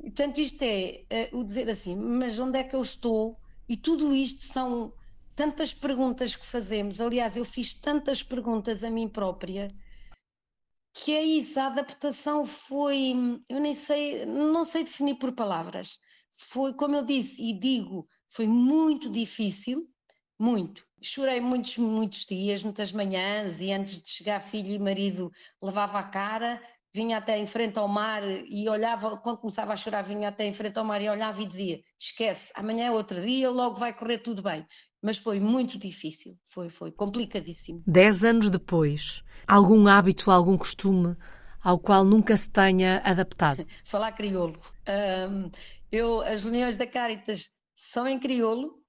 Portanto, 0.00 0.38
isto 0.38 0.62
é 0.62 1.30
uh, 1.32 1.38
o 1.38 1.44
dizer 1.44 1.68
assim, 1.68 1.96
mas 1.96 2.38
onde 2.38 2.58
é 2.58 2.64
que 2.64 2.76
eu 2.76 2.82
estou? 2.82 3.36
E 3.68 3.76
tudo 3.76 4.14
isto 4.14 4.44
são 4.44 4.92
tantas 5.34 5.74
perguntas 5.74 6.36
que 6.36 6.46
fazemos. 6.46 7.00
Aliás, 7.00 7.36
eu 7.36 7.44
fiz 7.44 7.74
tantas 7.74 8.22
perguntas 8.22 8.84
a 8.84 8.90
mim 8.90 9.08
própria 9.08 9.68
que 11.00 11.12
é 11.12 11.22
isso, 11.22 11.58
a 11.60 11.66
adaptação 11.66 12.44
foi, 12.44 13.14
eu 13.48 13.60
nem 13.60 13.72
sei, 13.72 14.26
não 14.26 14.64
sei 14.64 14.82
definir 14.82 15.14
por 15.14 15.32
palavras 15.32 16.00
foi, 16.30 16.72
como 16.74 16.96
eu 16.96 17.04
disse 17.04 17.42
e 17.42 17.52
digo, 17.52 18.08
foi 18.28 18.46
muito 18.46 19.10
difícil, 19.10 19.86
muito. 20.38 20.82
Chorei 21.00 21.40
muitos, 21.40 21.76
muitos 21.78 22.26
dias, 22.26 22.62
muitas 22.62 22.92
manhãs, 22.92 23.60
e 23.60 23.72
antes 23.72 24.02
de 24.02 24.10
chegar 24.10 24.40
filho 24.40 24.72
e 24.72 24.78
marido 24.78 25.30
levava 25.62 25.98
a 25.98 26.02
cara, 26.02 26.60
vinha 26.92 27.18
até 27.18 27.38
em 27.38 27.46
frente 27.46 27.78
ao 27.78 27.88
mar 27.88 28.22
e 28.24 28.68
olhava, 28.68 29.16
quando 29.16 29.38
começava 29.38 29.72
a 29.72 29.76
chorar, 29.76 30.02
vinha 30.02 30.28
até 30.28 30.44
em 30.44 30.52
frente 30.52 30.78
ao 30.78 30.84
mar 30.84 31.00
e 31.00 31.08
olhava 31.08 31.40
e 31.42 31.46
dizia: 31.46 31.80
Esquece, 31.98 32.50
amanhã 32.54 32.86
é 32.86 32.90
outro 32.90 33.20
dia, 33.20 33.50
logo 33.50 33.76
vai 33.76 33.92
correr 33.92 34.18
tudo 34.18 34.42
bem. 34.42 34.66
Mas 35.00 35.16
foi 35.16 35.38
muito 35.38 35.78
difícil, 35.78 36.36
foi, 36.44 36.68
foi 36.68 36.90
complicadíssimo. 36.90 37.82
Dez 37.86 38.24
anos 38.24 38.50
depois, 38.50 39.22
algum 39.46 39.86
hábito, 39.86 40.30
algum 40.30 40.58
costume 40.58 41.16
ao 41.68 41.78
qual 41.78 42.02
nunca 42.02 42.34
se 42.34 42.48
tenha 42.48 43.02
adaptado? 43.04 43.66
Falar 43.84 44.12
crioulo. 44.12 44.58
Um, 44.88 45.50
eu, 45.92 46.22
as 46.22 46.42
reuniões 46.42 46.78
da 46.78 46.86
Caritas 46.86 47.50
são 47.74 48.08
em 48.08 48.18
crioulo, 48.18 48.82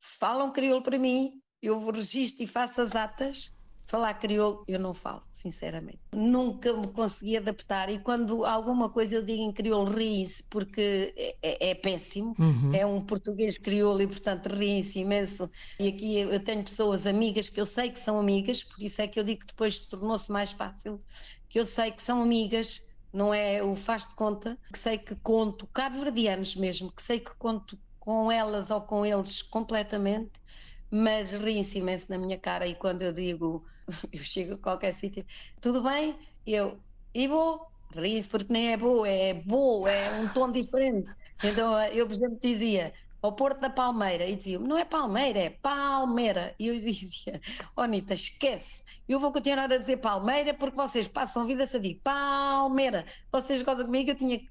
falam 0.00 0.52
crioulo 0.52 0.82
para 0.82 0.98
mim, 0.98 1.40
eu 1.62 1.78
registro 1.90 2.42
e 2.42 2.48
faço 2.48 2.80
as 2.80 2.96
atas 2.96 3.56
Falar 3.88 4.12
crioulo 4.12 4.64
eu 4.68 4.78
não 4.78 4.92
falo, 4.92 5.22
sinceramente. 5.30 5.98
Nunca 6.12 6.74
me 6.74 6.88
consegui 6.88 7.38
adaptar 7.38 7.88
e 7.88 7.98
quando 7.98 8.44
alguma 8.44 8.90
coisa 8.90 9.16
eu 9.16 9.24
digo 9.24 9.40
em 9.40 9.50
crioulo 9.50 9.90
ri-se 9.90 10.44
porque 10.50 11.14
é, 11.16 11.36
é, 11.40 11.70
é 11.70 11.74
péssimo. 11.74 12.36
Uhum. 12.38 12.74
É 12.74 12.84
um 12.84 13.00
português 13.00 13.56
crioulo 13.56 14.02
e 14.02 14.06
portanto 14.06 14.48
ri-se 14.48 14.98
imenso. 14.98 15.50
E 15.80 15.88
aqui 15.88 16.18
eu 16.18 16.38
tenho 16.44 16.62
pessoas 16.62 17.06
amigas 17.06 17.48
que 17.48 17.58
eu 17.58 17.64
sei 17.64 17.88
que 17.88 17.98
são 17.98 18.20
amigas, 18.20 18.62
por 18.62 18.82
isso 18.82 19.00
é 19.00 19.08
que 19.08 19.18
eu 19.18 19.24
digo 19.24 19.40
que 19.40 19.46
depois 19.46 19.80
tornou-se 19.80 20.30
mais 20.30 20.52
fácil, 20.52 21.00
que 21.48 21.58
eu 21.58 21.64
sei 21.64 21.92
que 21.92 22.02
são 22.02 22.22
amigas, 22.22 22.86
não 23.12 23.32
é 23.32 23.62
o 23.62 23.74
faz 23.74 24.06
de 24.06 24.14
conta, 24.14 24.58
que 24.72 24.78
sei 24.78 24.98
que 24.98 25.14
conto, 25.16 25.66
cabo-verdianos 25.68 26.54
mesmo, 26.54 26.92
que 26.92 27.02
sei 27.02 27.20
que 27.20 27.34
conto 27.36 27.78
com 27.98 28.30
elas 28.30 28.70
ou 28.70 28.80
com 28.80 29.04
eles 29.04 29.42
completamente, 29.42 30.32
mas 30.90 31.32
riem-se 31.32 31.78
imenso 31.78 32.06
na 32.08 32.18
minha 32.18 32.38
cara 32.38 32.66
e 32.66 32.74
quando 32.74 33.02
eu 33.02 33.12
digo 33.12 33.64
eu 34.12 34.22
chego 34.22 34.54
a 34.54 34.58
qualquer 34.58 34.92
sítio, 34.92 35.24
tudo 35.60 35.82
bem? 35.82 36.16
Eu, 36.46 36.78
e 37.14 37.26
vou, 37.26 37.66
ri-se 37.94 38.28
porque 38.28 38.52
nem 38.52 38.72
é 38.72 38.76
boa, 38.76 39.08
é 39.08 39.34
boa, 39.34 39.90
é 39.90 40.20
um 40.20 40.28
tom 40.28 40.50
diferente. 40.50 41.10
Então 41.42 41.80
eu, 41.84 42.06
por 42.06 42.12
exemplo, 42.14 42.38
dizia 42.42 42.92
ao 43.20 43.34
Porto 43.34 43.60
da 43.60 43.70
Palmeira 43.70 44.26
e 44.26 44.36
dizia 44.36 44.58
não 44.58 44.78
é 44.78 44.84
Palmeira, 44.84 45.38
é 45.38 45.50
Palmeira. 45.50 46.54
E 46.58 46.68
eu 46.68 46.78
dizia, 46.80 47.40
oh 47.76 47.82
Anitta, 47.82 48.14
esquece, 48.14 48.84
eu 49.08 49.20
vou 49.20 49.32
continuar 49.32 49.72
a 49.72 49.76
dizer 49.76 49.98
Palmeira 49.98 50.54
porque 50.54 50.76
vocês 50.76 51.08
passam 51.08 51.42
a 51.42 51.46
vida 51.46 51.66
se 51.66 51.76
eu 51.76 51.80
digo 51.80 52.00
Palmeira. 52.02 53.06
Vocês 53.32 53.62
gozam 53.62 53.86
comigo, 53.86 54.10
eu 54.10 54.16
tinha 54.16 54.38
que 54.38 54.48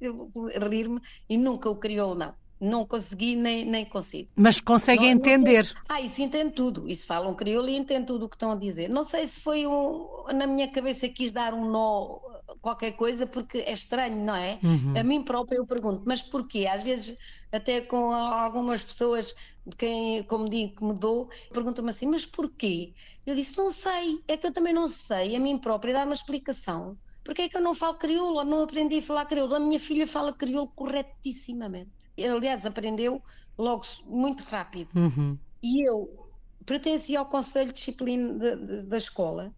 rir-me 0.69 0.99
e 1.29 1.37
nunca 1.37 1.69
o 1.69 1.75
criou, 1.75 2.15
não 2.15 2.33
não 2.59 2.85
consegui 2.85 3.35
nem, 3.35 3.65
nem 3.65 3.85
consigo. 3.85 4.29
Mas 4.35 4.59
conseguem 4.59 5.13
não, 5.13 5.21
entender. 5.21 5.71
Não 5.87 5.95
ah, 5.95 6.01
isso 6.01 6.21
entende 6.21 6.53
tudo. 6.53 6.89
Isso 6.89 7.05
falam 7.05 7.35
crioulo 7.35 7.69
e 7.69 7.77
entende 7.77 8.07
tudo 8.07 8.25
o 8.25 8.29
que 8.29 8.35
estão 8.35 8.51
a 8.51 8.55
dizer. 8.55 8.89
Não 8.89 9.03
sei 9.03 9.27
se 9.27 9.39
foi 9.39 9.67
um. 9.67 10.25
Na 10.33 10.47
minha 10.47 10.67
cabeça 10.67 11.07
quis 11.07 11.31
dar 11.31 11.53
um 11.53 11.69
nó, 11.69 12.19
qualquer 12.61 12.93
coisa, 12.93 13.25
porque 13.27 13.59
é 13.59 13.71
estranho, 13.71 14.17
não 14.17 14.35
é? 14.35 14.59
Uhum. 14.63 14.93
A 14.97 15.03
mim 15.03 15.23
própria 15.23 15.57
eu 15.57 15.65
pergunto, 15.65 16.01
mas 16.05 16.21
porquê? 16.21 16.67
Às 16.67 16.81
vezes, 16.81 17.17
até 17.51 17.81
com 17.81 18.11
algumas 18.11 18.81
pessoas, 18.83 19.35
quem, 19.77 20.23
como 20.23 20.49
digo, 20.49 20.75
que 20.75 20.83
me 20.83 20.93
dou, 20.93 21.29
perguntam-me 21.51 21.91
assim, 21.91 22.07
mas 22.07 22.25
porquê? 22.25 22.93
Eu 23.27 23.35
disse, 23.35 23.55
não 23.55 23.69
sei. 23.69 24.23
É 24.27 24.35
que 24.35 24.47
eu 24.47 24.51
também 24.51 24.73
não 24.73 24.87
sei, 24.87 25.35
a 25.35 25.39
mim 25.39 25.59
própria, 25.59 25.93
dar 25.93 26.05
uma 26.05 26.13
explicação. 26.13 26.97
Porque 27.23 27.43
é 27.43 27.49
que 27.49 27.57
eu 27.57 27.61
não 27.61 27.75
falo 27.75 27.95
crioulo 27.95 28.37
ou 28.37 28.45
não 28.45 28.63
aprendi 28.63 28.97
a 28.97 29.01
falar 29.01 29.25
crioulo? 29.25 29.53
A 29.53 29.59
minha 29.59 29.79
filha 29.79 30.07
fala 30.07 30.33
crioulo 30.33 30.71
corretissimamente 30.73 31.91
aliás, 32.25 32.65
aprendeu 32.65 33.21
logo 33.57 33.85
muito 34.05 34.43
rápido. 34.43 34.89
Uhum. 34.95 35.37
E 35.61 35.87
eu 35.87 36.27
pertencia 36.65 37.19
ao 37.19 37.25
Conselho 37.25 37.67
de 37.67 37.73
Disciplina 37.73 38.33
de, 38.33 38.55
de, 38.55 38.81
da 38.83 38.97
escola, 38.97 39.53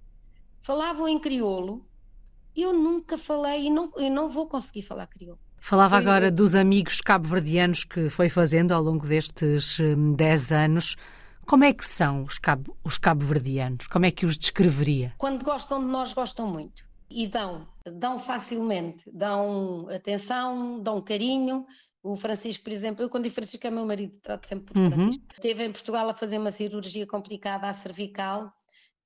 falavam 0.61 1.07
em 1.07 1.19
crioulo, 1.19 1.85
eu 2.55 2.73
nunca 2.73 3.17
falei 3.17 3.67
e 3.67 3.69
não, 3.69 3.91
e 3.97 4.09
não 4.09 4.27
vou 4.27 4.47
conseguir 4.47 4.81
falar 4.81 5.07
crioulo. 5.07 5.39
Falava 5.61 5.97
agora 5.97 6.27
eu... 6.27 6.31
dos 6.31 6.55
amigos 6.55 7.01
cabo-verdianos 7.01 7.83
que 7.83 8.09
foi 8.09 8.29
fazendo 8.29 8.73
ao 8.73 8.81
longo 8.81 9.05
destes 9.05 9.77
10 10.15 10.51
hum, 10.51 10.55
anos. 10.55 10.95
Como 11.50 11.63
é 11.63 11.74
que 11.74 11.84
são 11.84 12.25
os, 12.25 12.38
cabo, 12.38 12.77
os 12.84 13.00
cabo-verdianos? 13.00 13.88
Como 13.88 14.06
é 14.06 14.12
que 14.12 14.24
os 14.24 14.38
descreveria? 14.38 15.15
Quando 15.18 15.44
gostam 15.44 15.79
de 15.79 15.88
nós, 15.88 16.13
gostam 16.13 16.48
muito. 16.48 16.86
E 17.10 17.25
dão, 17.25 17.68
dão 17.91 18.20
facilmente, 18.20 19.10
dão 19.12 19.89
atenção, 19.89 20.79
dão 20.79 21.01
carinho, 21.01 21.65
o 22.03 22.15
Francisco, 22.15 22.65
por 22.65 22.72
exemplo, 22.72 23.03
eu 23.03 23.10
quando 23.10 23.24
digo 23.24 23.34
Francisco 23.34 23.65
é 23.65 23.72
meu 23.72 23.84
marido, 23.84 24.15
trato 24.22 24.48
sempre 24.48 24.72
por 24.72 24.79
uhum. 24.79 24.91
Francisco. 24.91 25.24
Esteve 25.34 25.65
em 25.65 25.72
Portugal 25.72 26.08
a 26.08 26.13
fazer 26.13 26.38
uma 26.38 26.51
cirurgia 26.51 27.08
complicada 27.08 27.68
à 27.68 27.74
cervical 27.74 28.53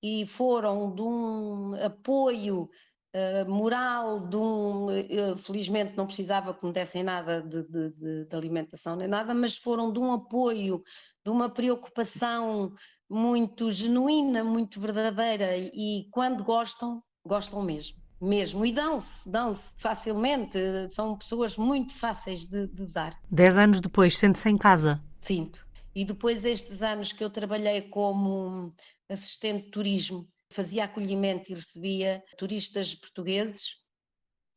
e 0.03 0.25
foram 0.25 0.93
de 0.93 1.01
um 1.01 1.75
apoio 1.81 2.69
uh, 3.13 3.49
moral, 3.49 4.27
de 4.27 4.35
um, 4.35 4.87
uh, 4.87 5.37
felizmente 5.37 5.95
não 5.95 6.05
precisava 6.05 6.53
que 6.53 6.65
me 6.65 6.73
dessem 6.73 7.03
nada 7.03 7.41
de, 7.41 7.63
de, 7.63 7.89
de, 7.91 8.25
de, 8.25 8.35
alimentação 8.35 8.95
nem 8.95 9.07
nada, 9.07 9.33
mas 9.33 9.55
foram 9.55 9.91
de 9.91 9.99
um 9.99 10.11
apoio, 10.11 10.83
de 11.23 11.31
uma 11.31 11.49
preocupação 11.49 12.73
muito 13.09 13.69
genuína, 13.71 14.43
muito 14.43 14.79
verdadeira 14.79 15.55
e 15.57 16.07
quando 16.11 16.43
gostam, 16.43 17.03
gostam 17.25 17.61
mesmo 17.61 18.03
mesmo. 18.23 18.65
E 18.65 18.71
dão-se, 18.71 19.29
dão-se 19.29 19.75
facilmente. 19.79 20.57
São 20.89 21.17
pessoas 21.17 21.57
muito 21.57 21.93
fáceis 21.93 22.47
de, 22.47 22.67
de 22.67 22.85
dar. 22.87 23.19
Dez 23.29 23.57
anos 23.57 23.81
depois, 23.81 24.17
sente-se 24.17 24.49
em 24.49 24.57
casa? 24.57 25.03
Sinto. 25.19 25.65
E 25.93 26.05
depois 26.05 26.43
estes 26.43 26.81
anos 26.81 27.11
que 27.11 27.23
eu 27.23 27.29
trabalhei 27.29 27.81
como 27.81 28.73
assistente 29.09 29.65
de 29.65 29.71
turismo, 29.71 30.27
fazia 30.53 30.85
acolhimento 30.85 31.51
e 31.51 31.55
recebia 31.55 32.23
turistas 32.37 32.95
portugueses 32.95 33.81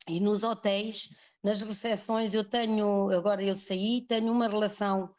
e 0.09 0.21
nos 0.21 0.43
hotéis, 0.43 1.09
nas 1.43 1.61
recepções 1.61 2.33
eu 2.35 2.45
tenho, 2.45 3.11
agora 3.11 3.43
eu 3.43 3.55
saí, 3.55 4.05
tenho 4.07 4.31
uma 4.31 4.49
relação 4.49 5.13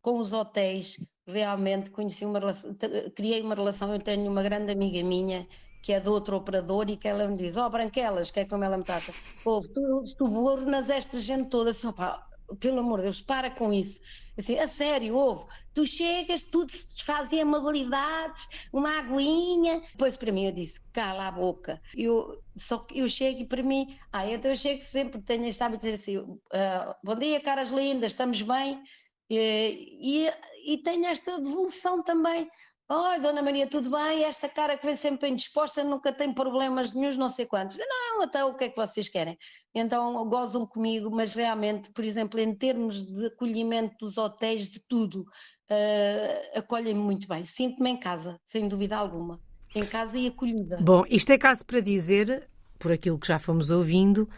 com 0.00 0.18
os 0.18 0.32
hotéis, 0.32 0.96
realmente 1.26 1.90
conheci 1.90 2.24
uma 2.24 2.38
relação, 2.38 2.74
criei 3.14 3.42
uma 3.42 3.54
relação, 3.54 3.92
eu 3.92 4.00
tenho 4.00 4.30
uma 4.30 4.42
grande 4.42 4.72
amiga 4.72 5.02
minha 5.02 5.46
que 5.82 5.92
é 5.92 6.00
de 6.00 6.08
outro 6.08 6.36
operador, 6.36 6.90
e 6.90 6.96
que 6.96 7.08
ela 7.08 7.26
me 7.26 7.36
diz: 7.36 7.56
Ó, 7.56 7.66
oh, 7.66 7.70
Branquelas, 7.70 8.30
que 8.30 8.40
é 8.40 8.44
como 8.44 8.64
ela 8.64 8.76
me 8.76 8.84
trata, 8.84 9.12
ouve, 9.44 9.68
tu 9.72 10.06
subornas 10.06 10.90
esta 10.90 11.18
gente 11.18 11.48
toda, 11.48 11.70
assim, 11.70 11.86
opá, 11.86 12.26
pelo 12.58 12.80
amor 12.80 12.98
de 12.98 13.04
Deus, 13.04 13.22
para 13.22 13.50
com 13.50 13.72
isso. 13.72 14.00
Assim, 14.38 14.58
a 14.58 14.66
sério, 14.66 15.14
ouve, 15.14 15.44
tu 15.74 15.84
chegas, 15.84 16.42
tudo 16.44 16.70
se 16.70 16.86
desfaz 16.86 17.32
em 17.32 17.42
amabilidades, 17.42 18.48
uma 18.72 18.98
aguinha. 18.98 19.80
Depois 19.92 20.16
para 20.16 20.32
mim 20.32 20.46
eu 20.46 20.52
disse, 20.52 20.80
cala 20.92 21.28
a 21.28 21.32
boca. 21.32 21.80
Eu, 21.94 22.42
só 22.56 22.78
que 22.78 22.98
eu 22.98 23.08
chego 23.08 23.40
e 23.40 23.46
para 23.46 23.62
mim, 23.62 23.96
ah, 24.12 24.26
então 24.26 24.50
eu 24.50 24.56
chego 24.56 24.82
sempre, 24.82 25.20
tenho 25.22 25.46
este 25.46 25.62
hábito 25.62 25.82
de 25.84 25.92
dizer 25.92 26.02
assim, 26.02 26.18
uh, 26.18 26.94
bom 27.04 27.14
dia, 27.14 27.40
caras 27.40 27.70
lindas, 27.70 28.12
estamos 28.12 28.40
bem? 28.42 28.82
E, 29.28 30.26
e, 30.26 30.74
e 30.74 30.78
tenho 30.78 31.06
esta 31.06 31.36
devolução 31.38 32.02
também. 32.02 32.48
Oi, 32.92 33.20
Dona 33.20 33.40
Maria, 33.40 33.68
tudo 33.68 33.88
bem? 33.88 34.24
Esta 34.24 34.48
cara 34.48 34.76
que 34.76 34.84
vem 34.84 34.96
sempre 34.96 35.28
bem 35.28 35.36
disposta, 35.36 35.84
nunca 35.84 36.12
tem 36.12 36.34
problemas 36.34 36.92
nenhums, 36.92 37.16
não 37.16 37.28
sei 37.28 37.46
quantos. 37.46 37.76
Não, 37.78 38.20
até 38.20 38.44
o 38.44 38.52
que 38.52 38.64
é 38.64 38.68
que 38.68 38.74
vocês 38.74 39.08
querem? 39.08 39.38
Então 39.72 40.28
gozam 40.28 40.66
comigo, 40.66 41.08
mas 41.08 41.32
realmente, 41.32 41.92
por 41.92 42.02
exemplo, 42.02 42.40
em 42.40 42.52
termos 42.52 43.06
de 43.06 43.26
acolhimento 43.26 43.94
dos 44.00 44.18
hotéis, 44.18 44.68
de 44.68 44.80
tudo, 44.88 45.20
uh, 45.20 46.58
acolhem-me 46.58 46.98
muito 46.98 47.28
bem. 47.28 47.44
Sinto-me 47.44 47.90
em 47.90 47.96
casa, 47.96 48.40
sem 48.44 48.66
dúvida 48.66 48.96
alguma. 48.96 49.40
Em 49.72 49.86
casa 49.86 50.18
e 50.18 50.26
acolhida. 50.26 50.78
Bom, 50.80 51.04
isto 51.08 51.30
é 51.30 51.38
caso 51.38 51.64
para 51.64 51.78
dizer, 51.78 52.48
por 52.76 52.90
aquilo 52.90 53.20
que 53.20 53.28
já 53.28 53.38
fomos 53.38 53.70
ouvindo, 53.70 54.28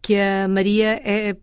que 0.00 0.16
a 0.16 0.48
Maria 0.48 0.98
é 1.04 1.36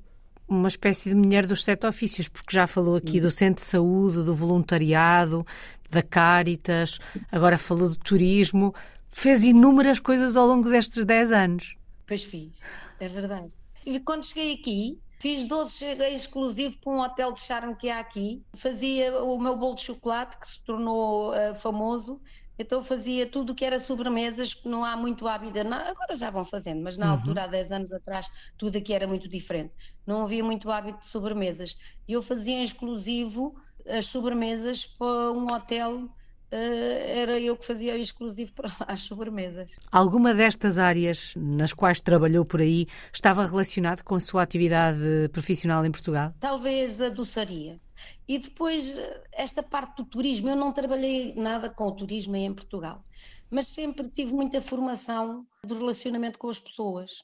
uma 0.47 0.67
espécie 0.67 1.09
de 1.09 1.15
mulher 1.15 1.45
dos 1.45 1.63
sete 1.63 1.87
ofícios, 1.87 2.27
porque 2.27 2.55
já 2.55 2.67
falou 2.67 2.95
aqui 2.95 3.19
do 3.19 3.31
centro 3.31 3.63
de 3.63 3.69
saúde, 3.69 4.23
do 4.23 4.33
voluntariado, 4.33 5.45
da 5.89 6.03
Caritas, 6.03 6.99
agora 7.31 7.57
falou 7.57 7.89
do 7.89 7.95
turismo, 7.95 8.73
fez 9.11 9.43
inúmeras 9.43 9.99
coisas 9.99 10.37
ao 10.37 10.45
longo 10.45 10.69
destes 10.69 11.05
dez 11.05 11.31
anos. 11.31 11.75
Pois 12.05 12.23
fiz, 12.23 12.59
é 12.99 13.07
verdade. 13.09 13.51
E 13.85 13.99
quando 13.99 14.25
cheguei 14.25 14.53
aqui, 14.53 14.99
fiz 15.19 15.47
doces 15.47 15.99
exclusivo 15.99 16.77
para 16.79 16.93
um 16.93 16.99
hotel 16.99 17.31
de 17.31 17.41
charme 17.41 17.75
que 17.75 17.89
há 17.89 17.99
aqui, 17.99 18.43
fazia 18.53 19.23
o 19.23 19.39
meu 19.39 19.57
bolo 19.57 19.75
de 19.75 19.83
chocolate, 19.83 20.37
que 20.37 20.47
se 20.47 20.61
tornou 20.61 21.31
uh, 21.31 21.55
famoso, 21.55 22.21
então 22.57 22.83
fazia 22.83 23.25
tudo 23.25 23.51
o 23.51 23.55
que 23.55 23.65
era 23.65 23.79
sobremesas, 23.79 24.53
que 24.53 24.67
não 24.67 24.83
há 24.83 24.95
muito 24.95 25.27
hábito, 25.27 25.59
agora 25.59 26.15
já 26.15 26.29
vão 26.29 26.45
fazendo, 26.45 26.81
mas 26.81 26.97
na 26.97 27.07
uhum. 27.07 27.11
altura, 27.13 27.43
há 27.43 27.47
10 27.47 27.71
anos 27.71 27.91
atrás, 27.91 28.27
tudo 28.57 28.77
aqui 28.77 28.93
era 28.93 29.07
muito 29.07 29.27
diferente. 29.27 29.73
Não 30.05 30.23
havia 30.23 30.43
muito 30.43 30.71
hábito 30.71 30.99
de 30.99 31.07
sobremesas. 31.07 31.77
E 32.07 32.13
eu 32.13 32.21
fazia 32.21 32.55
em 32.55 32.63
exclusivo 32.63 33.55
as 33.87 34.07
sobremesas 34.07 34.85
para 34.85 35.31
um 35.31 35.51
hotel 35.51 36.09
Uh, 36.51 37.01
era 37.07 37.39
eu 37.39 37.57
que 37.57 37.65
fazia 37.65 37.97
exclusivo 37.97 38.53
para 38.53 38.69
lá 38.69 38.85
as 38.87 39.01
sobremesas. 39.01 39.71
Alguma 39.91 40.33
destas 40.33 40.77
áreas 40.77 41.33
nas 41.35 41.73
quais 41.73 41.99
trabalhou 41.99 42.45
por 42.45 42.61
aí 42.61 42.85
estava 43.11 43.45
relacionada 43.45 44.03
com 44.03 44.15
a 44.15 44.19
sua 44.19 44.43
atividade 44.43 45.27
profissional 45.33 45.83
em 45.83 45.91
Portugal? 45.91 46.33
Talvez 46.39 47.01
a 47.01 47.09
doçaria. 47.09 47.79
E 48.27 48.37
depois, 48.37 48.95
esta 49.31 49.61
parte 49.61 49.97
do 49.97 50.05
turismo, 50.05 50.49
eu 50.49 50.55
não 50.55 50.71
trabalhei 50.71 51.33
nada 51.35 51.69
com 51.69 51.85
o 51.87 51.91
turismo 51.95 52.35
em 52.35 52.53
Portugal, 52.53 53.03
mas 53.49 53.67
sempre 53.67 54.09
tive 54.09 54.33
muita 54.33 54.61
formação 54.61 55.45
do 55.63 55.75
relacionamento 55.75 56.39
com 56.39 56.49
as 56.49 56.59
pessoas. 56.59 57.23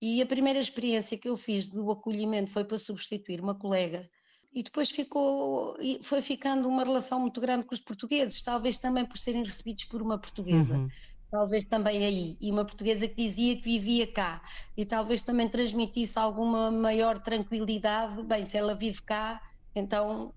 E 0.00 0.20
a 0.20 0.26
primeira 0.26 0.58
experiência 0.58 1.16
que 1.16 1.28
eu 1.28 1.36
fiz 1.36 1.68
do 1.68 1.90
acolhimento 1.90 2.50
foi 2.50 2.64
para 2.64 2.78
substituir 2.78 3.40
uma 3.40 3.54
colega 3.54 4.08
e 4.54 4.62
depois 4.62 4.90
ficou, 4.90 5.76
foi 6.02 6.20
ficando 6.20 6.68
uma 6.68 6.84
relação 6.84 7.18
muito 7.18 7.40
grande 7.40 7.64
com 7.64 7.74
os 7.74 7.80
portugueses, 7.80 8.42
talvez 8.42 8.78
também 8.78 9.04
por 9.04 9.16
serem 9.16 9.42
recebidos 9.42 9.84
por 9.86 10.02
uma 10.02 10.18
portuguesa. 10.18 10.76
Uhum. 10.76 10.88
Talvez 11.30 11.64
também 11.64 12.04
aí, 12.04 12.36
e 12.38 12.50
uma 12.50 12.62
portuguesa 12.62 13.08
que 13.08 13.14
dizia 13.14 13.56
que 13.56 13.62
vivia 13.62 14.06
cá, 14.06 14.42
e 14.76 14.84
talvez 14.84 15.22
também 15.22 15.48
transmitisse 15.48 16.18
alguma 16.18 16.70
maior 16.70 17.18
tranquilidade. 17.22 18.22
Bem, 18.24 18.44
se 18.44 18.58
ela 18.58 18.74
vive 18.74 19.00
cá, 19.00 19.40
então 19.74 20.34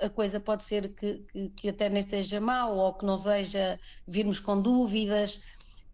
a 0.00 0.08
coisa 0.08 0.38
pode 0.38 0.64
ser 0.64 0.94
que, 0.94 1.20
que, 1.32 1.48
que 1.50 1.68
até 1.68 1.88
nem 1.88 2.02
seja 2.02 2.40
mal 2.40 2.76
ou 2.76 2.92
que 2.92 3.06
não 3.06 3.16
seja 3.16 3.78
virmos 4.06 4.38
com 4.38 4.60
dúvidas. 4.60 5.42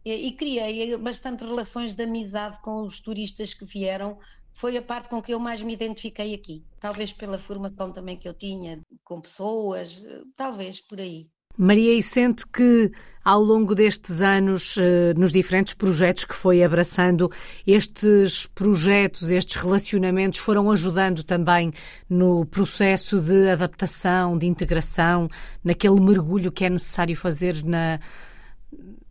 E, 0.05 0.13
e 0.13 0.33
criei 0.33 0.97
bastante 0.97 1.45
relações 1.45 1.95
de 1.95 2.03
amizade 2.03 2.61
com 2.63 2.83
os 2.83 3.01
turistas 3.01 3.55
que 3.55 3.65
vieram, 3.65 4.19
foi 4.53 4.77
a 4.77 4.83
parte 4.83 5.09
com 5.09 5.23
que 5.23 5.33
eu 5.33 5.39
mais 5.39 5.63
me 5.63 5.73
identifiquei 5.73 6.35
aqui. 6.35 6.65
Talvez 6.81 7.13
pela 7.13 7.39
formação 7.39 7.93
também 7.93 8.17
que 8.17 8.29
eu 8.29 8.35
tinha 8.35 8.81
com 9.05 9.21
pessoas, 9.21 10.05
talvez 10.37 10.81
por 10.81 11.01
aí. 11.01 11.29
Maria, 11.59 11.93
e 11.93 12.03
sente 12.03 12.47
que 12.47 12.93
ao 13.25 13.43
longo 13.43 13.75
destes 13.75 14.23
anos, 14.23 14.79
eh, 14.79 15.13
nos 15.15 15.33
diferentes 15.33 15.75
projetos 15.75 16.25
que 16.25 16.35
foi 16.35 16.63
abraçando, 16.63 17.29
estes 17.67 18.47
projetos, 18.47 19.31
estes 19.31 19.57
relacionamentos 19.57 20.39
foram 20.39 20.71
ajudando 20.71 21.23
também 21.23 21.71
no 22.09 22.47
processo 22.47 23.21
de 23.21 23.51
adaptação, 23.51 24.39
de 24.39 24.47
integração, 24.47 25.29
naquele 25.63 26.01
mergulho 26.01 26.51
que 26.51 26.65
é 26.65 26.71
necessário 26.71 27.15
fazer 27.15 27.63
na, 27.65 28.01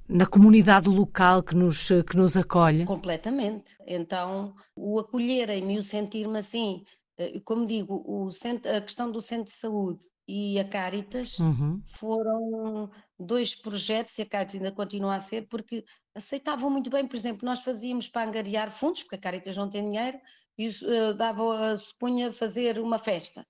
na 0.10 0.26
comunidade 0.26 0.90
local 0.90 1.44
que 1.44 1.54
nos, 1.54 1.90
que 2.10 2.18
nos 2.18 2.36
acolhe? 2.36 2.86
Completamente. 2.86 3.76
Então, 3.86 4.56
o 4.76 4.98
acolherem-me 4.98 5.76
e 5.76 5.78
o 5.80 5.84
sentir-me 5.84 6.40
assim, 6.40 6.82
eh, 7.20 7.40
como 7.46 7.68
digo, 7.68 8.04
o 8.08 8.32
centro, 8.32 8.74
a 8.74 8.82
questão 8.82 9.12
do 9.12 9.22
centro 9.22 9.46
de 9.46 9.60
saúde 9.60 10.08
e 10.28 10.60
a 10.60 10.68
Caritas 10.68 11.40
uhum. 11.40 11.82
foram 11.86 12.92
dois 13.18 13.56
projetos, 13.56 14.18
e 14.18 14.22
a 14.22 14.26
Caritas 14.26 14.56
ainda 14.56 14.72
continua 14.72 15.16
a 15.16 15.20
ser, 15.20 15.48
porque 15.48 15.86
aceitavam 16.14 16.70
muito 16.70 16.90
bem, 16.90 17.08
por 17.08 17.16
exemplo, 17.16 17.46
nós 17.46 17.64
fazíamos 17.64 18.10
para 18.10 18.28
angariar 18.28 18.70
fundos, 18.70 19.04
porque 19.04 19.16
a 19.16 19.20
Caritas 19.20 19.56
não 19.56 19.70
tem 19.70 19.84
dinheiro, 19.84 20.20
e 20.58 20.68
uh, 20.68 21.14
dava, 21.16 21.74
uh, 21.74 21.78
se 21.78 21.96
punha 21.98 22.30
a 22.30 22.34
fazer 22.34 22.80
uma 22.80 23.00
festa. 23.00 23.48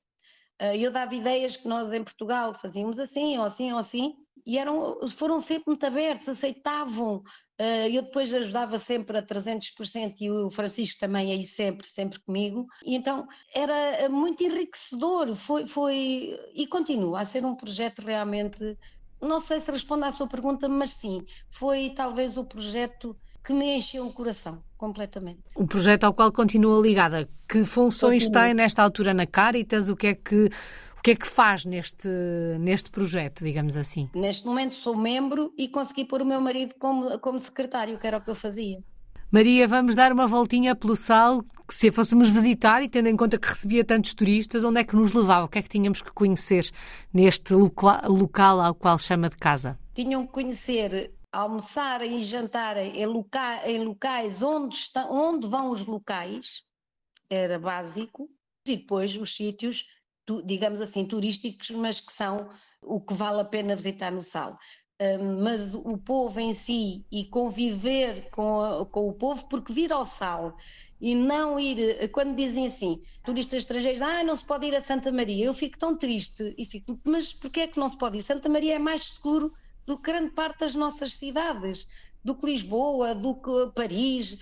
Uh, 0.62 0.76
eu 0.76 0.92
dava 0.92 1.16
ideias 1.16 1.56
que 1.56 1.68
nós 1.68 1.94
em 1.94 2.04
Portugal 2.04 2.54
fazíamos 2.54 3.00
assim, 3.00 3.38
ou 3.38 3.46
assim, 3.46 3.72
ou 3.72 3.80
assim, 3.80 4.16
e 4.48 4.58
eram, 4.58 5.06
foram 5.10 5.42
sempre 5.42 5.66
muito 5.68 5.86
abertos, 5.86 6.30
aceitavam. 6.30 7.18
Uh, 7.60 7.90
eu 7.92 8.02
depois 8.02 8.34
ajudava 8.34 8.80
sempre 8.80 9.18
a 9.18 9.22
300% 9.22 10.16
e 10.22 10.32
o 10.32 10.50
Francisco 10.50 10.98
também 11.02 11.34
aí 11.34 11.44
sempre, 11.44 11.86
sempre 11.86 12.18
comigo. 12.22 12.66
E 12.86 12.96
então 12.96 13.28
era 13.54 14.08
muito 14.08 14.42
enriquecedor, 14.42 15.36
foi, 15.36 15.68
foi 15.68 16.40
e 16.54 16.66
continua 16.66 17.20
a 17.20 17.26
ser 17.26 17.44
um 17.44 17.56
projeto 17.56 18.02
realmente. 18.02 18.78
Não 19.22 19.42
sei 19.42 19.60
se 19.60 19.70
responde 19.70 20.06
à 20.06 20.12
sua 20.12 20.28
pergunta, 20.28 20.70
mas 20.70 20.92
sim, 20.92 21.26
foi 21.50 21.90
talvez 21.94 22.38
o 22.38 22.46
projeto 22.46 23.18
que 23.44 23.52
me 23.52 23.78
encheu 23.78 24.06
o 24.06 24.14
coração 24.14 24.64
completamente. 24.78 25.40
Um 25.58 25.68
projeto 25.68 26.06
ao 26.06 26.14
qual 26.14 26.32
continua 26.32 26.82
ligada. 26.82 27.28
Que 27.50 27.66
funções 27.66 28.24
Continua. 28.26 28.46
tem 28.46 28.54
nesta 28.54 28.84
altura 28.84 29.14
na 29.14 29.26
Caritas? 29.26 29.90
O 29.90 29.96
que 29.96 30.08
é 30.08 30.14
que 30.14 30.50
o 31.00 31.02
que 31.02 31.12
é 31.12 31.16
que 31.16 31.28
faz 31.28 31.64
neste, 31.66 32.10
neste 32.60 32.92
projeto, 32.92 33.44
digamos 33.44 33.78
assim? 33.78 34.10
Neste 34.14 34.46
momento 34.46 34.76
sou 34.76 34.96
membro 34.96 35.54
e 35.58 35.68
consegui 35.68 36.06
pôr 36.06 36.22
o 36.22 36.26
meu 36.26 36.42
marido 36.42 36.76
como, 36.80 37.18
como 37.20 37.40
secretário, 37.40 37.98
que 37.98 38.08
era 38.08 38.18
o 38.18 38.22
que 38.22 38.30
eu 38.30 38.36
fazia. 38.36 38.84
Maria, 39.30 39.68
vamos 39.68 39.94
dar 39.94 40.14
uma 40.14 40.26
voltinha 40.26 40.74
pelo 40.74 40.96
Sal, 40.96 41.44
que 41.68 41.74
se 41.74 41.90
a 41.90 41.92
fôssemos 41.92 42.30
visitar 42.30 42.82
e 42.82 42.88
tendo 42.88 43.08
em 43.10 43.16
conta 43.18 43.38
que 43.38 43.48
recebia 43.48 43.84
tantos 43.84 44.14
turistas, 44.14 44.64
onde 44.64 44.80
é 44.80 44.86
que 44.86 44.96
nos 44.96 45.12
levava? 45.12 45.46
O 45.46 45.50
que 45.50 45.60
é 45.60 45.62
que 45.62 45.68
tínhamos 45.68 46.02
que 46.02 46.14
conhecer 46.14 46.70
neste 47.14 47.54
local 47.54 48.62
ao 48.62 48.74
qual 48.74 48.98
chama 48.98 49.28
de 49.28 49.36
casa? 49.36 49.78
Tinham 49.94 50.26
que 50.26 50.32
conhecer, 50.32 51.14
almoçarem 51.30 52.18
e 52.18 52.22
jantarem 52.22 53.02
em, 53.02 53.06
loca 53.06 53.70
em 53.70 53.84
locais 53.84 54.42
onde, 54.42 54.76
está, 54.76 55.06
onde 55.08 55.46
vão 55.46 55.72
os 55.72 55.86
locais, 55.86 56.64
era 57.30 57.60
básico, 57.60 58.30
e 58.66 58.78
depois 58.78 59.14
os 59.18 59.36
sítios 59.36 59.86
digamos 60.46 60.82
assim, 60.82 61.06
turísticos, 61.06 61.70
mas 61.72 62.00
que 62.00 62.12
são 62.12 62.50
o 62.82 63.02
que 63.02 63.14
vale 63.14 63.42
a 63.42 63.46
pena 63.46 63.76
visitar 63.76 64.12
no 64.12 64.22
Sal. 64.22 64.58
mas 65.44 65.74
o 65.74 65.98
povo 65.98 66.40
em 66.40 66.54
si 66.54 67.06
e 67.12 67.26
conviver 67.26 68.30
com, 68.32 68.62
a, 68.62 68.86
com 68.86 69.08
o 69.08 69.14
povo, 69.14 69.48
porque 69.48 69.74
vir 69.74 69.92
ao 69.92 70.06
Sal 70.06 70.56
e 71.00 71.14
não 71.14 71.60
ir, 71.60 72.10
quando 72.10 72.36
dizem 72.36 72.66
assim, 72.66 73.00
turistas 73.24 73.64
estrangeiros, 73.64 74.02
ah, 74.02 74.24
não 74.24 74.36
se 74.36 74.44
pode 74.44 74.66
ir 74.66 74.76
a 74.76 74.82
Santa 74.82 75.12
Maria, 75.12 75.46
eu 75.46 75.54
fico 75.54 75.78
tão 75.78 75.96
triste 75.96 76.56
e 76.58 76.66
fico, 76.66 77.00
mas 77.04 77.34
porquê 77.34 77.62
é 77.62 77.68
que 77.68 77.80
não 77.80 77.88
se 77.88 77.98
pode 77.98 78.18
ir? 78.18 78.22
Santa 78.22 78.50
Maria 78.50 78.76
é 78.76 78.80
mais 78.80 79.04
seguro 79.06 79.54
do 79.86 79.98
que 79.98 80.12
grande 80.12 80.32
parte 80.32 80.60
das 80.60 80.74
nossas 80.74 81.14
cidades, 81.14 81.88
do 82.24 82.36
que 82.36 82.48
Lisboa, 82.48 83.14
do 83.14 83.36
que 83.36 83.72
Paris, 83.74 84.38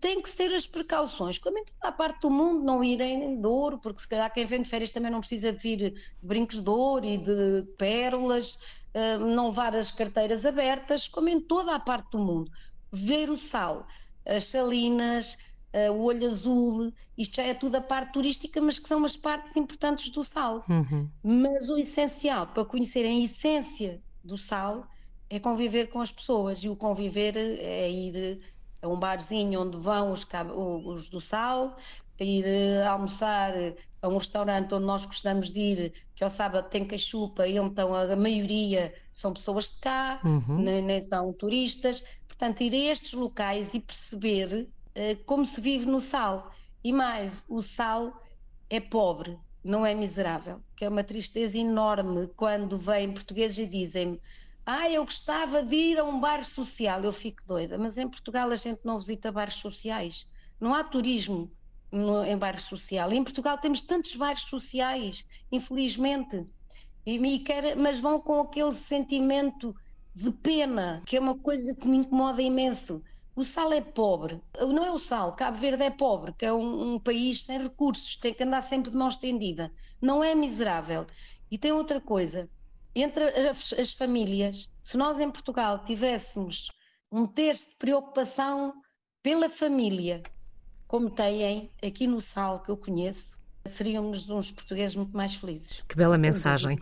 tem 0.00 0.20
que 0.20 0.28
ser 0.28 0.52
as 0.52 0.66
precauções, 0.66 1.38
como 1.38 1.58
em 1.58 1.64
toda 1.64 1.88
a 1.88 1.92
parte 1.92 2.22
do 2.22 2.30
mundo, 2.30 2.64
não 2.64 2.82
irem 2.82 3.40
de 3.40 3.46
ouro, 3.46 3.78
porque 3.78 4.00
se 4.00 4.08
calhar 4.08 4.32
quem 4.32 4.44
vem 4.44 4.62
de 4.62 4.68
férias 4.68 4.90
também 4.90 5.10
não 5.10 5.20
precisa 5.20 5.52
de 5.52 5.58
vir 5.58 5.90
de 5.90 6.02
brincos 6.20 6.60
de 6.60 6.68
ouro 6.68 7.04
e 7.06 7.18
de 7.18 7.62
pérolas, 7.78 8.58
eh, 8.92 9.18
não 9.18 9.48
levar 9.48 9.76
as 9.76 9.92
carteiras 9.92 10.44
abertas, 10.44 11.06
como 11.06 11.28
em 11.28 11.40
toda 11.40 11.74
a 11.74 11.78
parte 11.78 12.10
do 12.10 12.18
mundo. 12.18 12.50
Ver 12.90 13.30
o 13.30 13.36
sal, 13.36 13.86
as 14.26 14.46
salinas, 14.46 15.38
eh, 15.72 15.90
o 15.90 16.00
olho 16.02 16.28
azul, 16.28 16.92
isto 17.16 17.36
já 17.36 17.44
é 17.44 17.54
tudo 17.54 17.76
a 17.76 17.80
parte 17.80 18.12
turística, 18.12 18.60
mas 18.60 18.78
que 18.78 18.88
são 18.88 19.04
as 19.04 19.16
partes 19.16 19.56
importantes 19.56 20.10
do 20.10 20.24
sal. 20.24 20.64
Uhum. 20.68 21.08
Mas 21.22 21.68
o 21.68 21.78
essencial 21.78 22.48
para 22.48 22.64
conhecerem 22.64 23.22
a 23.22 23.24
essência 23.24 24.02
do 24.24 24.36
sal 24.36 24.88
é 25.30 25.38
conviver 25.38 25.88
com 25.88 26.00
as 26.00 26.10
pessoas 26.12 26.62
e 26.62 26.68
o 26.68 26.76
conviver 26.76 27.36
é 27.36 27.90
ir 27.90 28.40
um 28.82 28.98
barzinho 28.98 29.60
onde 29.60 29.76
vão 29.78 30.10
os, 30.10 30.26
os 30.84 31.08
do 31.08 31.20
sal, 31.20 31.76
ir 32.22 32.44
uh, 32.44 32.88
almoçar 32.88 33.52
a 34.00 34.08
um 34.08 34.16
restaurante 34.16 34.74
onde 34.74 34.84
nós 34.84 35.04
gostamos 35.04 35.52
de 35.52 35.60
ir, 35.60 35.92
que 36.14 36.24
ao 36.24 36.30
sábado 36.30 36.68
tem 36.68 36.84
cachupa, 36.84 37.46
e 37.46 37.56
então 37.56 37.94
a, 37.94 38.16
maioria 38.16 38.94
são 39.10 39.32
pessoas 39.32 39.70
de 39.70 39.80
cá, 39.80 40.20
uhum. 40.24 40.58
nem, 40.58 40.82
nem, 40.82 41.00
são 41.00 41.32
turistas. 41.32 42.04
Portanto, 42.26 42.62
ir 42.62 42.74
a 42.74 42.92
estes 42.92 43.12
locais 43.12 43.74
e 43.74 43.80
perceber 43.80 44.68
uh, 44.68 45.24
como 45.24 45.44
se 45.46 45.60
vive 45.60 45.86
no 45.86 46.00
sal. 46.00 46.52
E 46.82 46.92
mais, 46.92 47.42
o 47.48 47.62
sal 47.62 48.12
é 48.68 48.80
pobre, 48.80 49.38
não 49.62 49.86
é 49.86 49.94
miserável, 49.94 50.60
que 50.74 50.84
é 50.84 50.88
uma 50.88 51.04
tristeza 51.04 51.58
enorme 51.58 52.28
quando 52.36 52.76
vêm 52.76 53.12
portugueses 53.12 53.58
e 53.58 53.66
dizem-me 53.66 54.20
ah, 54.64 54.88
eu 54.88 55.04
gostava 55.04 55.62
de 55.62 55.74
ir 55.74 55.98
a 55.98 56.04
um 56.04 56.20
bar 56.20 56.44
social. 56.44 57.02
Eu 57.02 57.12
fico 57.12 57.42
doida, 57.46 57.76
mas 57.76 57.98
em 57.98 58.08
Portugal 58.08 58.50
a 58.50 58.56
gente 58.56 58.80
não 58.84 58.98
visita 58.98 59.32
bares 59.32 59.54
sociais. 59.54 60.28
Não 60.60 60.72
há 60.72 60.84
turismo 60.84 61.50
no, 61.90 62.24
em 62.24 62.36
bairro 62.36 62.60
social. 62.60 63.12
Em 63.12 63.24
Portugal 63.24 63.58
temos 63.58 63.82
tantos 63.82 64.14
bares 64.14 64.42
sociais, 64.42 65.26
infelizmente. 65.50 66.46
E, 67.04 67.16
e 67.16 67.38
quer, 67.40 67.76
mas 67.76 67.98
vão 67.98 68.20
com 68.20 68.40
aquele 68.40 68.72
sentimento 68.72 69.74
de 70.14 70.30
pena, 70.30 71.02
que 71.04 71.16
é 71.16 71.20
uma 71.20 71.36
coisa 71.36 71.74
que 71.74 71.88
me 71.88 71.96
incomoda 71.98 72.40
imenso. 72.40 73.02
O 73.34 73.44
sal 73.44 73.72
é 73.72 73.80
pobre. 73.80 74.40
Não 74.58 74.84
é 74.84 74.92
o 74.92 74.98
sal, 74.98 75.34
Cabo 75.34 75.56
Verde 75.56 75.82
é 75.82 75.90
pobre, 75.90 76.32
que 76.34 76.44
é 76.44 76.52
um, 76.52 76.94
um 76.94 77.00
país 77.00 77.44
sem 77.44 77.60
recursos, 77.60 78.16
tem 78.16 78.32
que 78.32 78.42
andar 78.42 78.60
sempre 78.60 78.90
de 78.90 78.96
mão 78.96 79.08
estendida. 79.08 79.72
Não 80.00 80.22
é 80.22 80.34
miserável. 80.34 81.06
E 81.50 81.58
tem 81.58 81.72
outra 81.72 82.00
coisa 82.00 82.48
entre 82.94 83.24
as, 83.48 83.72
as 83.72 83.92
famílias, 83.92 84.70
se 84.82 84.96
nós 84.96 85.18
em 85.18 85.30
Portugal 85.30 85.82
tivéssemos 85.84 86.70
um 87.10 87.26
terço 87.26 87.70
de 87.70 87.76
preocupação 87.76 88.74
pela 89.22 89.48
família, 89.48 90.22
como 90.86 91.10
têm 91.10 91.70
aqui 91.82 92.06
no 92.06 92.20
Sal, 92.20 92.60
que 92.62 92.70
eu 92.70 92.76
conheço, 92.76 93.38
seríamos 93.64 94.28
uns 94.28 94.50
portugueses 94.50 94.96
muito 94.96 95.16
mais 95.16 95.34
felizes. 95.34 95.82
Que 95.88 95.96
bela 95.96 96.18
mensagem. 96.18 96.78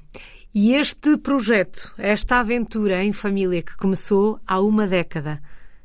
E 0.53 0.73
este 0.75 1.17
projeto, 1.17 1.95
esta 1.97 2.41
aventura 2.41 3.05
em 3.05 3.13
família 3.13 3.63
que 3.63 3.77
começou 3.77 4.41
há 4.47 4.61
uma 4.61 4.87
década, 4.87 5.41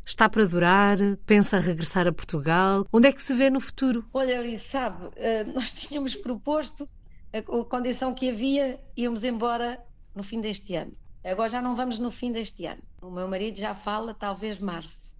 está 0.05 0.29
para 0.29 0.45
durar? 0.45 0.97
Pensa 1.25 1.59
regressar 1.59 2.07
a 2.07 2.13
Portugal? 2.13 2.87
Onde 2.91 3.09
é 3.09 3.11
que 3.11 3.21
se 3.21 3.33
vê 3.33 3.49
no 3.49 3.59
futuro? 3.59 4.05
Olha, 4.13 4.39
ali, 4.39 4.57
sabe, 4.57 5.09
eh, 5.17 5.43
nós 5.53 5.73
tínhamos 5.73 6.15
proposto 6.15 6.87
a 7.33 7.41
condição 7.65 8.13
que 8.13 8.29
havia, 8.29 8.79
íamos 8.95 9.23
embora 9.23 9.77
no 10.15 10.23
fim 10.23 10.41
deste 10.41 10.75
ano. 10.75 10.93
Agora 11.23 11.49
já 11.49 11.61
não 11.61 11.75
vamos 11.75 11.99
no 11.99 12.09
fim 12.09 12.31
deste 12.31 12.65
ano. 12.65 12.81
O 13.01 13.11
meu 13.11 13.27
marido 13.27 13.57
já 13.57 13.75
fala, 13.75 14.13
talvez 14.13 14.59
março. 14.59 15.13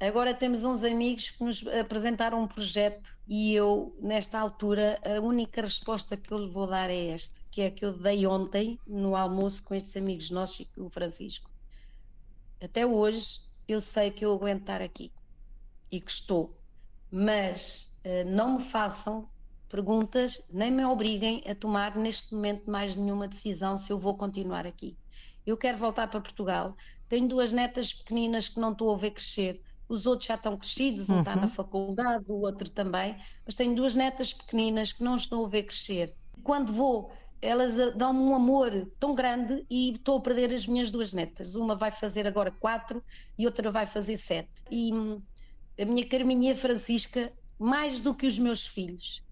Agora 0.00 0.32
temos 0.32 0.62
uns 0.62 0.84
amigos 0.84 1.30
que 1.30 1.42
nos 1.42 1.66
apresentaram 1.66 2.40
um 2.40 2.46
projeto 2.46 3.18
e 3.26 3.52
eu, 3.52 3.96
nesta 4.00 4.38
altura, 4.38 5.00
a 5.04 5.20
única 5.20 5.60
resposta 5.60 6.16
que 6.16 6.32
eu 6.32 6.38
lhe 6.38 6.48
vou 6.48 6.68
dar 6.68 6.88
é 6.88 7.08
esta, 7.08 7.40
que 7.50 7.62
é 7.62 7.66
a 7.66 7.70
que 7.72 7.84
eu 7.84 7.92
dei 7.92 8.24
ontem 8.24 8.78
no 8.86 9.16
almoço 9.16 9.60
com 9.64 9.74
estes 9.74 9.96
amigos 9.96 10.30
nossos 10.30 10.60
e 10.60 10.80
o 10.80 10.88
Francisco. 10.88 11.50
Até 12.62 12.86
hoje 12.86 13.40
eu 13.66 13.80
sei 13.80 14.12
que 14.12 14.24
eu 14.24 14.32
aguento 14.32 14.60
estar 14.60 14.80
aqui 14.80 15.10
e 15.90 16.00
que 16.00 16.10
estou, 16.10 16.56
mas 17.10 17.98
uh, 18.04 18.30
não 18.30 18.58
me 18.58 18.62
façam 18.62 19.28
perguntas, 19.68 20.42
nem 20.50 20.70
me 20.70 20.84
obriguem 20.84 21.42
a 21.46 21.54
tomar 21.54 21.96
neste 21.96 22.34
momento 22.34 22.70
mais 22.70 22.96
nenhuma 22.96 23.28
decisão 23.28 23.76
se 23.76 23.90
eu 23.90 23.98
vou 23.98 24.16
continuar 24.16 24.66
aqui. 24.66 24.96
Eu 25.46 25.56
quero 25.56 25.78
voltar 25.78 26.08
para 26.08 26.20
Portugal. 26.20 26.76
Tenho 27.08 27.28
duas 27.28 27.52
netas 27.52 27.92
pequeninas 27.92 28.48
que 28.48 28.60
não 28.60 28.72
estou 28.72 28.94
a 28.94 28.96
ver 28.96 29.12
crescer. 29.12 29.62
Os 29.88 30.04
outros 30.04 30.26
já 30.26 30.34
estão 30.34 30.56
crescidos, 30.56 31.08
um 31.08 31.14
uhum. 31.14 31.20
está 31.20 31.34
na 31.34 31.48
faculdade, 31.48 32.24
o 32.28 32.42
outro 32.42 32.68
também. 32.68 33.16
Mas 33.46 33.54
tenho 33.54 33.74
duas 33.74 33.94
netas 33.94 34.34
pequeninas 34.34 34.92
que 34.92 35.02
não 35.02 35.16
estou 35.16 35.44
a 35.44 35.48
ver 35.48 35.62
crescer. 35.62 36.14
Quando 36.42 36.72
vou 36.72 37.10
elas 37.40 37.76
dão-me 37.94 38.20
um 38.20 38.34
amor 38.34 38.90
tão 38.98 39.14
grande 39.14 39.64
e 39.70 39.92
estou 39.92 40.18
a 40.18 40.20
perder 40.20 40.52
as 40.52 40.66
minhas 40.66 40.90
duas 40.90 41.12
netas. 41.12 41.54
Uma 41.54 41.76
vai 41.76 41.90
fazer 41.90 42.26
agora 42.26 42.50
quatro 42.50 43.02
e 43.38 43.46
outra 43.46 43.70
vai 43.70 43.86
fazer 43.86 44.16
sete. 44.16 44.50
E 44.70 44.92
hum, 44.92 45.22
a 45.80 45.84
minha 45.84 46.06
Carminha 46.06 46.56
Francisca, 46.56 47.32
mais 47.58 48.00
do 48.00 48.14
que 48.14 48.26
os 48.26 48.38
meus 48.38 48.66
filhos, 48.66 49.22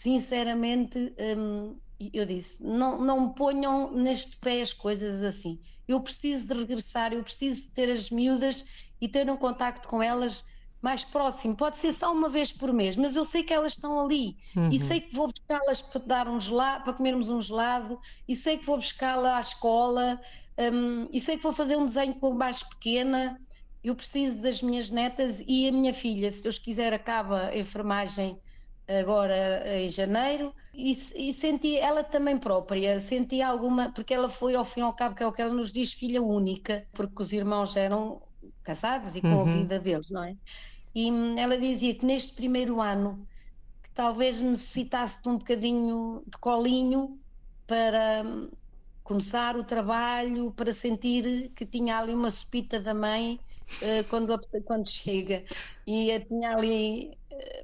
sinceramente, 0.00 1.14
hum, 1.36 1.76
eu 2.12 2.24
disse: 2.24 2.56
não, 2.58 2.98
não 2.98 3.28
me 3.28 3.34
ponham 3.34 3.92
neste 3.92 4.36
pé 4.38 4.62
as 4.62 4.72
coisas 4.72 5.22
assim. 5.22 5.60
Eu 5.86 6.00
preciso 6.00 6.46
de 6.46 6.54
regressar, 6.54 7.12
eu 7.12 7.22
preciso 7.22 7.62
de 7.62 7.68
ter 7.68 7.90
as 7.90 8.10
miúdas 8.10 8.64
e 8.98 9.08
ter 9.08 9.28
um 9.30 9.36
contacto 9.36 9.86
com 9.88 10.02
elas 10.02 10.46
mais 10.80 11.04
próximo. 11.04 11.54
Pode 11.54 11.76
ser 11.76 11.92
só 11.92 12.12
uma 12.12 12.30
vez 12.30 12.50
por 12.50 12.72
mês, 12.72 12.96
mas 12.96 13.14
eu 13.14 13.26
sei 13.26 13.42
que 13.42 13.52
elas 13.52 13.72
estão 13.72 14.00
ali 14.00 14.38
uhum. 14.56 14.70
e 14.70 14.78
sei 14.78 15.02
que 15.02 15.14
vou 15.14 15.28
buscá-las 15.28 15.82
para 15.82 16.00
dar 16.00 16.28
um 16.28 16.40
gelado, 16.40 16.84
para 16.84 16.94
comermos 16.94 17.28
um 17.28 17.38
gelado, 17.38 18.00
e 18.26 18.34
sei 18.34 18.56
que 18.56 18.64
vou 18.64 18.76
buscá-la 18.76 19.36
à 19.36 19.40
escola, 19.40 20.18
um, 20.72 21.08
e 21.12 21.20
sei 21.20 21.36
que 21.36 21.42
vou 21.42 21.52
fazer 21.52 21.76
um 21.76 21.84
desenho 21.84 22.14
com 22.14 22.32
mais 22.32 22.62
pequena. 22.62 23.38
Eu 23.84 23.94
preciso 23.94 24.38
das 24.38 24.62
minhas 24.62 24.90
netas 24.90 25.42
e 25.46 25.68
a 25.68 25.72
minha 25.72 25.92
filha, 25.92 26.30
se 26.30 26.42
Deus 26.42 26.58
quiser, 26.58 26.94
acaba 26.94 27.48
a 27.48 27.58
enfermagem 27.58 28.40
agora 28.98 29.62
em 29.78 29.88
janeiro 29.90 30.54
e, 30.74 30.92
e, 31.14 31.34
senti 31.34 31.76
ela 31.76 32.02
também 32.02 32.38
própria, 32.38 32.98
senti 33.00 33.42
alguma, 33.42 33.90
porque 33.92 34.14
ela 34.14 34.28
foi 34.28 34.54
ao 34.54 34.64
fim 34.64 34.80
e 34.80 34.82
ao 34.82 34.92
cabo, 34.92 35.14
que 35.14 35.22
é 35.22 35.26
o 35.26 35.32
que 35.32 35.42
ela 35.42 35.52
nos 35.52 35.70
diz, 35.72 35.92
filha 35.92 36.22
única, 36.22 36.86
porque 36.92 37.22
os 37.22 37.32
irmãos 37.32 37.76
eram 37.76 38.22
casados 38.62 39.16
e 39.16 39.20
com 39.20 39.28
uhum. 39.28 39.42
a 39.42 39.44
vida 39.44 39.78
deles, 39.78 40.10
não 40.10 40.24
é? 40.24 40.36
E 40.94 41.10
hum, 41.10 41.38
ela 41.38 41.58
dizia 41.58 41.94
que 41.94 42.04
neste 42.04 42.34
primeiro 42.34 42.80
ano 42.80 43.26
que 43.82 43.90
talvez 43.90 44.40
necessitasse 44.40 45.22
de 45.22 45.28
um 45.28 45.38
bocadinho 45.38 46.22
de 46.26 46.38
colinho 46.38 47.18
para 47.66 48.22
hum, 48.24 48.48
começar 49.02 49.56
o 49.56 49.64
trabalho, 49.64 50.52
para 50.52 50.72
sentir 50.72 51.50
que 51.54 51.66
tinha 51.66 51.98
ali 51.98 52.14
uma 52.14 52.30
sopita 52.30 52.80
da 52.80 52.94
mãe 52.94 53.40
uh, 53.82 54.04
quando, 54.08 54.38
quando 54.64 54.90
chega. 54.90 55.44
E 55.86 56.18
tinha 56.20 56.56
ali 56.56 57.18
uh, 57.32 57.59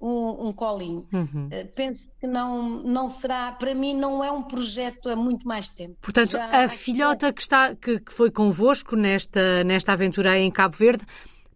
um, 0.00 0.48
um, 0.48 0.52
colinho. 0.52 1.06
Uhum. 1.12 1.46
Uh, 1.46 1.68
penso 1.74 2.08
que 2.20 2.26
não, 2.26 2.82
não 2.82 3.08
será, 3.08 3.52
para 3.52 3.74
mim, 3.74 3.94
não 3.94 4.22
é 4.22 4.30
um 4.30 4.42
projeto 4.42 5.08
há 5.08 5.16
muito 5.16 5.46
mais 5.46 5.68
tempo. 5.68 5.96
Portanto, 6.00 6.32
Já 6.32 6.64
a 6.64 6.68
filhota 6.68 7.32
que, 7.32 7.42
está, 7.42 7.74
que, 7.74 8.00
que 8.00 8.12
foi 8.12 8.30
convosco 8.30 8.96
nesta, 8.96 9.64
nesta 9.64 9.92
aventura 9.92 10.38
em 10.38 10.50
Cabo 10.50 10.76
Verde 10.76 11.04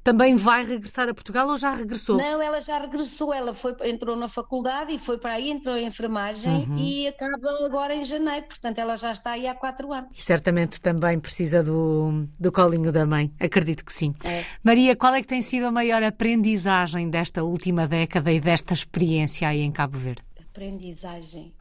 também 0.02 0.34
vai 0.36 0.64
regressar 0.64 1.08
a 1.08 1.14
Portugal 1.14 1.48
ou 1.48 1.58
já 1.58 1.72
regressou? 1.72 2.16
Não, 2.16 2.40
ela 2.40 2.60
já 2.60 2.78
regressou. 2.78 3.32
Ela 3.32 3.54
foi, 3.54 3.76
entrou 3.84 4.16
na 4.16 4.28
faculdade 4.28 4.92
e 4.92 4.98
foi 4.98 5.18
para 5.18 5.34
aí, 5.34 5.50
entrou 5.50 5.76
em 5.76 5.86
enfermagem 5.86 6.68
uhum. 6.68 6.78
e 6.78 7.06
acaba 7.08 7.66
agora 7.66 7.94
em 7.94 8.04
janeiro. 8.04 8.46
Portanto, 8.46 8.78
ela 8.78 8.96
já 8.96 9.12
está 9.12 9.32
aí 9.32 9.46
há 9.46 9.54
quatro 9.54 9.92
anos. 9.92 10.10
E 10.16 10.22
certamente 10.22 10.80
também 10.80 11.18
precisa 11.18 11.62
do, 11.62 12.26
do 12.38 12.50
colinho 12.50 12.90
da 12.90 13.04
mãe. 13.04 13.32
Acredito 13.38 13.84
que 13.84 13.92
sim. 13.92 14.14
É. 14.24 14.44
Maria, 14.62 14.96
qual 14.96 15.14
é 15.14 15.20
que 15.20 15.28
tem 15.28 15.42
sido 15.42 15.66
a 15.66 15.72
maior 15.72 16.02
aprendizagem 16.02 17.08
desta 17.10 17.44
última 17.44 17.86
década 17.86 18.32
e 18.32 18.40
desta 18.40 18.72
experiência 18.74 19.48
aí 19.48 19.60
em 19.60 19.70
Cabo 19.72 19.98
Verde? 19.98 20.22
Aprendizagem 20.40 21.54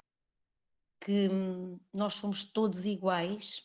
que 1.02 1.30
hum, 1.30 1.80
nós 1.94 2.14
somos 2.16 2.44
todos 2.44 2.86
iguais 2.86 3.62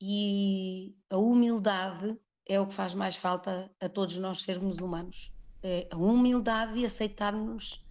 e 0.00 0.94
a 1.10 1.16
humildade 1.16 2.16
é 2.46 2.60
o 2.60 2.66
que 2.66 2.74
faz 2.74 2.94
mais 2.94 3.16
falta 3.16 3.70
a 3.80 3.88
todos 3.88 4.16
nós 4.16 4.42
sermos 4.42 4.78
humanos. 4.78 5.32
É 5.62 5.88
a 5.90 5.96
humildade 5.96 6.78
e 6.78 6.84
aceitarmos 6.84 7.82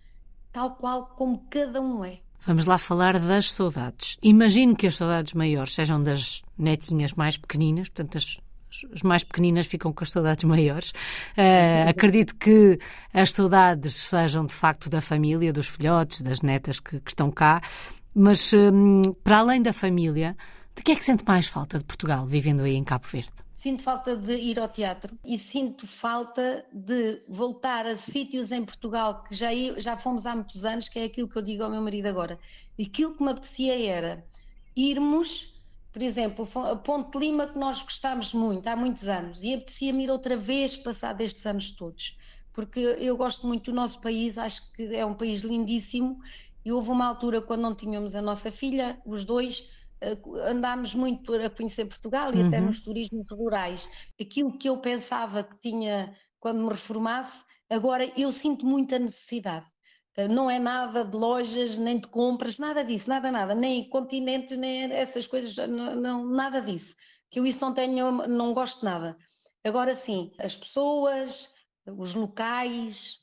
tal 0.51 0.75
qual 0.75 1.07
como 1.07 1.47
cada 1.49 1.81
um 1.81 2.05
é. 2.05 2.19
Vamos 2.45 2.65
lá 2.65 2.77
falar 2.77 3.19
das 3.19 3.51
saudades. 3.51 4.17
Imagino 4.21 4.75
que 4.75 4.85
as 4.85 4.95
saudades 4.95 5.33
maiores 5.33 5.73
sejam 5.73 6.01
das 6.01 6.43
netinhas 6.57 7.13
mais 7.13 7.37
pequeninas, 7.37 7.89
portanto, 7.89 8.17
as, 8.17 8.37
as 8.93 9.01
mais 9.01 9.23
pequeninas 9.23 9.65
ficam 9.65 9.93
com 9.93 10.03
as 10.03 10.11
saudades 10.11 10.43
maiores. 10.43 10.91
Uh, 11.37 11.89
acredito 11.89 12.35
que 12.35 12.77
as 13.13 13.31
saudades 13.31 13.95
sejam 13.95 14.45
de 14.45 14.53
facto 14.53 14.89
da 14.89 14.99
família, 14.99 15.53
dos 15.53 15.67
filhotes, 15.67 16.21
das 16.21 16.41
netas 16.41 16.79
que, 16.79 16.99
que 16.99 17.11
estão 17.11 17.31
cá, 17.31 17.61
mas 18.13 18.53
um, 18.53 19.01
para 19.23 19.39
além 19.39 19.61
da 19.61 19.73
família, 19.73 20.35
de 20.75 20.83
que 20.83 20.91
é 20.91 20.95
que 20.95 21.05
sente 21.05 21.23
mais 21.25 21.47
falta 21.47 21.77
de 21.77 21.85
Portugal, 21.85 22.25
vivendo 22.25 22.61
aí 22.61 22.75
em 22.75 22.83
Cabo 22.83 23.07
Verde? 23.07 23.31
Sinto 23.63 23.81
falta 23.81 24.17
de 24.17 24.35
ir 24.35 24.59
ao 24.59 24.67
teatro 24.67 25.17
e 25.23 25.37
sinto 25.37 25.87
falta 25.87 26.65
de 26.69 27.23
voltar 27.29 27.85
a 27.85 27.95
sítios 27.95 28.51
em 28.51 28.65
Portugal 28.65 29.23
que 29.23 29.33
já, 29.33 29.51
já 29.77 29.95
fomos 29.95 30.25
há 30.25 30.35
muitos 30.35 30.65
anos, 30.65 30.89
que 30.89 30.99
é 30.99 31.05
aquilo 31.05 31.29
que 31.29 31.37
eu 31.37 31.41
digo 31.41 31.63
ao 31.63 31.69
meu 31.69 31.81
marido 31.81 32.07
agora. 32.07 32.37
Aquilo 32.77 33.15
que 33.15 33.23
me 33.23 33.31
apetecia 33.31 33.81
era 33.81 34.27
irmos, 34.75 35.63
por 35.93 36.01
exemplo, 36.01 36.45
a 36.55 36.75
Ponte 36.75 37.17
Lima, 37.17 37.47
que 37.47 37.57
nós 37.57 37.81
gostámos 37.81 38.33
muito 38.33 38.67
há 38.67 38.75
muitos 38.75 39.07
anos, 39.07 39.41
e 39.43 39.53
apetecia-me 39.53 40.03
ir 40.03 40.11
outra 40.11 40.35
vez, 40.35 40.75
passar 40.75 41.13
destes 41.13 41.45
anos 41.45 41.71
todos, 41.71 42.17
porque 42.51 42.81
eu 42.81 43.15
gosto 43.15 43.47
muito 43.47 43.71
do 43.71 43.75
nosso 43.75 44.01
país, 44.01 44.37
acho 44.37 44.73
que 44.73 44.93
é 44.93 45.05
um 45.05 45.13
país 45.13 45.39
lindíssimo. 45.39 46.19
E 46.65 46.71
houve 46.73 46.89
uma 46.89 47.05
altura 47.05 47.41
quando 47.41 47.61
não 47.61 47.73
tínhamos 47.73 48.13
a 48.13 48.21
nossa 48.21 48.51
filha, 48.51 48.99
os 49.05 49.23
dois 49.23 49.69
andámos 50.47 50.93
muito 50.93 51.23
por, 51.23 51.41
a 51.41 51.49
conhecer 51.49 51.85
Portugal 51.85 52.33
e 52.33 52.39
uhum. 52.39 52.47
até 52.47 52.59
nos 52.59 52.81
turismos 52.81 53.25
rurais. 53.31 53.89
Aquilo 54.19 54.57
que 54.57 54.69
eu 54.69 54.77
pensava 54.77 55.43
que 55.43 55.55
tinha 55.61 56.13
quando 56.39 56.61
me 56.61 56.69
reformasse, 56.69 57.45
agora 57.69 58.11
eu 58.19 58.31
sinto 58.31 58.65
muita 58.65 58.99
necessidade. 58.99 59.65
Eh, 60.15 60.27
não 60.27 60.49
é 60.49 60.59
nada 60.59 61.03
de 61.05 61.15
lojas, 61.15 61.77
nem 61.77 61.97
de 61.99 62.07
compras, 62.07 62.59
nada 62.59 62.83
disso, 62.83 63.09
nada, 63.09 63.31
nada, 63.31 63.55
nem 63.55 63.89
continentes, 63.89 64.57
nem 64.57 64.91
essas 64.91 65.25
coisas, 65.25 65.55
não, 65.67 65.95
não 65.95 66.25
nada 66.25 66.61
disso. 66.61 66.95
Que 67.31 67.39
eu 67.39 67.45
isso 67.45 67.61
não 67.61 67.73
tenho, 67.73 68.11
não 68.27 68.53
gosto 68.53 68.83
nada. 68.83 69.17
Agora 69.63 69.95
sim, 69.95 70.31
as 70.37 70.55
pessoas, 70.55 71.53
os 71.87 72.13
locais, 72.13 73.22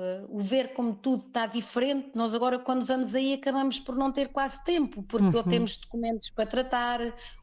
Uh, 0.00 0.24
o 0.34 0.40
ver 0.40 0.72
como 0.72 0.94
tudo 0.94 1.26
está 1.26 1.44
diferente, 1.44 2.12
nós 2.14 2.32
agora 2.32 2.58
quando 2.58 2.86
vamos 2.86 3.14
aí 3.14 3.34
acabamos 3.34 3.78
por 3.78 3.94
não 3.94 4.10
ter 4.10 4.28
quase 4.28 4.64
tempo, 4.64 5.02
porque 5.02 5.26
uhum. 5.26 5.36
ou 5.36 5.42
temos 5.44 5.76
documentos 5.76 6.30
para 6.30 6.46
tratar, 6.46 7.00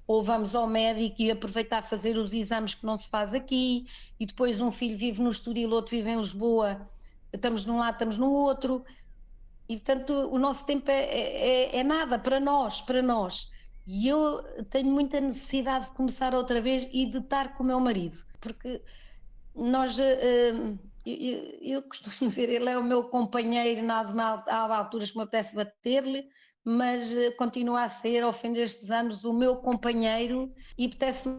ou 0.08 0.24
vamos 0.24 0.56
ao 0.56 0.66
médico 0.66 1.22
e 1.22 1.30
aproveitar 1.30 1.84
fazer 1.84 2.18
os 2.18 2.34
exames 2.34 2.74
que 2.74 2.84
não 2.84 2.98
se 2.98 3.08
faz 3.10 3.36
aqui, 3.36 3.86
e 4.20 4.26
depois 4.26 4.60
um 4.60 4.72
filho 4.72 4.98
vive 4.98 5.22
no 5.22 5.30
Estoril, 5.30 5.70
outro 5.70 5.96
vive 5.96 6.10
em 6.10 6.18
Lisboa, 6.18 6.82
estamos 7.32 7.64
num 7.64 7.78
lado, 7.78 7.94
estamos 7.94 8.18
no 8.18 8.32
outro, 8.32 8.84
e 9.70 9.78
portanto 9.78 10.14
o 10.14 10.40
nosso 10.40 10.66
tempo 10.66 10.90
é, 10.90 11.04
é, 11.04 11.78
é 11.78 11.84
nada 11.84 12.18
para 12.18 12.40
nós, 12.40 12.82
para 12.82 13.04
nós. 13.04 13.52
E 13.86 14.08
eu 14.08 14.42
tenho 14.72 14.90
muita 14.90 15.22
necessidade 15.22 15.86
de 15.86 15.92
começar 15.92 16.34
outra 16.34 16.60
vez 16.60 16.90
e 16.92 17.06
de 17.06 17.20
estar 17.20 17.54
com 17.54 17.64
o 17.64 17.68
meu 17.68 17.80
marido, 17.80 18.18
porque 18.42 18.82
nós... 19.54 19.96
Uh, 20.00 20.87
eu, 21.14 21.76
eu, 21.76 21.82
costumo 21.84 22.16
dizer, 22.30 22.50
ele 22.50 22.70
é 22.70 22.78
o 22.78 22.84
meu 22.84 23.04
companheiro 23.06 23.84
nas 23.84 24.16
há 24.18 24.78
alturas 24.78 25.12
que 25.12 25.18
me 25.18 25.24
apetece 25.24 25.56
bater-lhe, 25.56 26.26
mas 26.64 27.14
eh, 27.14 27.32
continua 27.32 27.84
a 27.84 27.90
ser, 27.90 28.24
ao 28.24 28.34
fim 28.34 28.52
destes 28.52 28.92
anos, 28.92 29.24
o 29.24 29.32
meu 29.32 29.56
companheiro 29.56 30.52
e 30.78 30.86
apetece-me, 30.86 31.38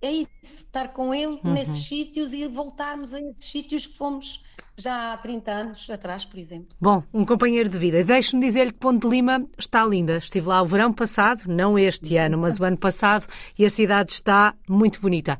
é 0.00 0.12
isso, 0.12 0.28
estar 0.42 0.92
com 0.92 1.14
ele 1.14 1.40
uhum. 1.42 1.54
nesses 1.54 1.88
sítios 1.88 2.32
e 2.32 2.46
voltarmos 2.46 3.14
a 3.14 3.20
esses 3.20 3.50
sítios 3.50 3.86
que 3.86 3.96
fomos 3.96 4.42
já 4.76 5.12
há 5.12 5.16
30 5.16 5.50
anos 5.50 5.90
atrás, 5.90 6.24
por 6.24 6.38
exemplo. 6.38 6.76
Bom, 6.80 7.02
um 7.12 7.24
companheiro 7.24 7.68
de 7.68 7.78
vida. 7.78 8.02
Deixe-me 8.04 8.44
dizer-lhe 8.44 8.72
que 8.72 8.78
Ponte 8.78 9.02
de 9.02 9.08
Lima 9.08 9.46
está 9.58 9.84
linda. 9.84 10.18
Estive 10.18 10.48
lá 10.48 10.62
o 10.62 10.66
verão 10.66 10.92
passado, 10.92 11.42
não 11.46 11.78
este 11.78 12.16
ano, 12.16 12.38
mas 12.38 12.58
o 12.60 12.64
ano 12.64 12.76
passado, 12.76 13.26
e 13.58 13.64
a 13.64 13.70
cidade 13.70 14.12
está 14.12 14.54
muito 14.68 15.00
bonita. 15.00 15.38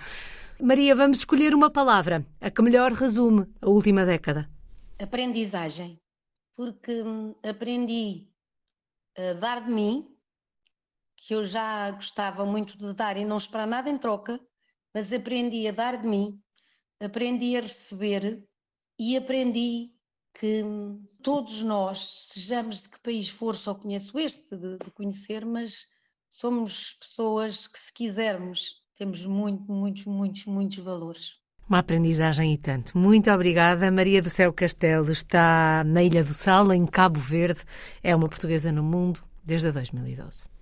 Maria, 0.60 0.94
vamos 0.94 1.18
escolher 1.18 1.52
uma 1.52 1.68
palavra, 1.70 2.24
a 2.40 2.50
que 2.50 2.62
melhor 2.62 2.92
resume 2.92 3.46
a 3.60 3.68
última 3.68 4.04
década. 4.04 4.48
Aprendizagem. 5.00 6.00
Porque 6.56 7.02
hum, 7.02 7.34
aprendi 7.42 8.28
a 9.18 9.32
dar 9.32 9.64
de 9.64 9.72
mim, 9.72 10.08
que 11.16 11.34
eu 11.34 11.44
já 11.44 11.90
gostava 11.90 12.46
muito 12.46 12.78
de 12.78 12.92
dar 12.94 13.16
e 13.16 13.24
não 13.24 13.36
esperar 13.36 13.66
nada 13.66 13.90
em 13.90 13.98
troca, 13.98 14.40
mas 14.94 15.12
aprendi 15.12 15.66
a 15.66 15.72
dar 15.72 16.00
de 16.00 16.06
mim, 16.06 16.40
aprendi 17.00 17.56
a 17.56 17.60
receber 17.60 18.46
e 18.96 19.16
aprendi 19.16 19.92
que 20.34 20.62
hum, 20.62 21.04
todos 21.20 21.62
nós, 21.62 22.28
sejamos 22.28 22.82
de 22.82 22.90
que 22.90 23.00
país 23.00 23.28
for, 23.28 23.56
só 23.56 23.74
conheço 23.74 24.16
este 24.18 24.56
de, 24.56 24.78
de 24.78 24.90
conhecer, 24.92 25.44
mas 25.44 25.88
somos 26.30 26.92
pessoas 27.00 27.66
que, 27.66 27.78
se 27.78 27.92
quisermos 27.92 28.83
temos 28.96 29.26
muito, 29.26 29.70
muitos, 29.70 30.04
muitos, 30.06 30.44
muitos 30.46 30.78
valores. 30.78 31.34
Uma 31.68 31.78
aprendizagem 31.78 32.52
e 32.52 32.58
tanto. 32.58 32.96
Muito 32.96 33.30
obrigada. 33.30 33.90
Maria 33.90 34.20
do 34.20 34.28
Céu 34.28 34.52
Castelo 34.52 35.10
está 35.10 35.82
na 35.84 36.02
Ilha 36.02 36.22
do 36.22 36.34
Sal, 36.34 36.72
em 36.72 36.84
Cabo 36.86 37.18
Verde. 37.18 37.60
É 38.02 38.14
uma 38.14 38.28
portuguesa 38.28 38.70
no 38.70 38.82
mundo 38.82 39.20
desde 39.42 39.72
2012. 39.72 40.53